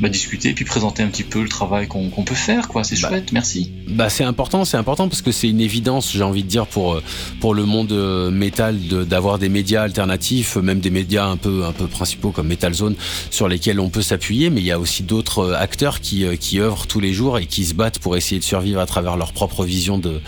[0.03, 2.83] bah, discuter puis présenter un petit peu le travail qu'on peut faire quoi.
[2.83, 3.71] C'est bah, chouette merci.
[3.87, 6.93] Bah c'est important c'est important parce que c'est une évidence j'ai envie de dire pour
[6.93, 7.03] euh,
[7.39, 8.77] pour le monde euh, métal
[9.07, 12.95] d'avoir des médias alternatifs même des médias un peu un peu principaux comme Metal Zone
[13.31, 16.59] sur lesquels on peut s'appuyer mais il y a aussi d'autres euh, acteurs qui qui
[16.59, 19.33] œuvrent tous les jours et qui se battent pour essayer de survivre à travers leur
[19.33, 20.21] propre vision de,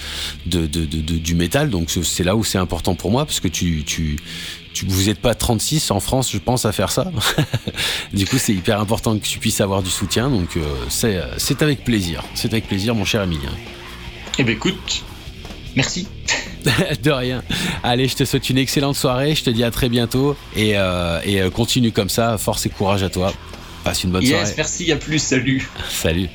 [0.45, 1.69] de, de, de du métal.
[1.69, 4.17] Donc c'est là où c'est important pour moi parce que tu tu
[4.84, 7.11] vous n'êtes pas 36 en France, je pense, à faire ça.
[8.13, 10.30] du coup, c'est hyper important que tu puisses avoir du soutien.
[10.30, 12.23] Donc, euh, c'est avec plaisir.
[12.34, 13.51] C'est avec plaisir, mon cher Emilien.
[14.38, 15.03] Eh bien, écoute,
[15.76, 16.07] merci.
[17.03, 17.43] de rien.
[17.84, 19.36] Allez, je te souhaite une excellente soirée.
[19.36, 20.36] Je te dis à très bientôt.
[20.55, 22.38] Et, euh, et euh, continue comme ça.
[22.38, 23.34] Force et courage à toi.
[23.84, 24.53] Passe une bonne yes, soirée.
[24.57, 24.91] merci.
[24.91, 25.19] À plus.
[25.19, 25.69] Salut.
[25.89, 26.30] Salut.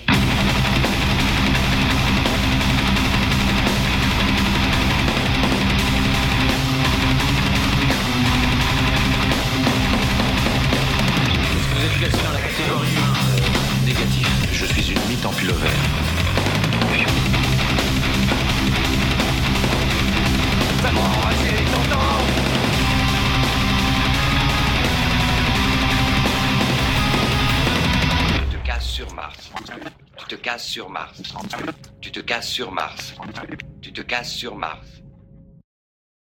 [34.24, 34.99] Sur Mars.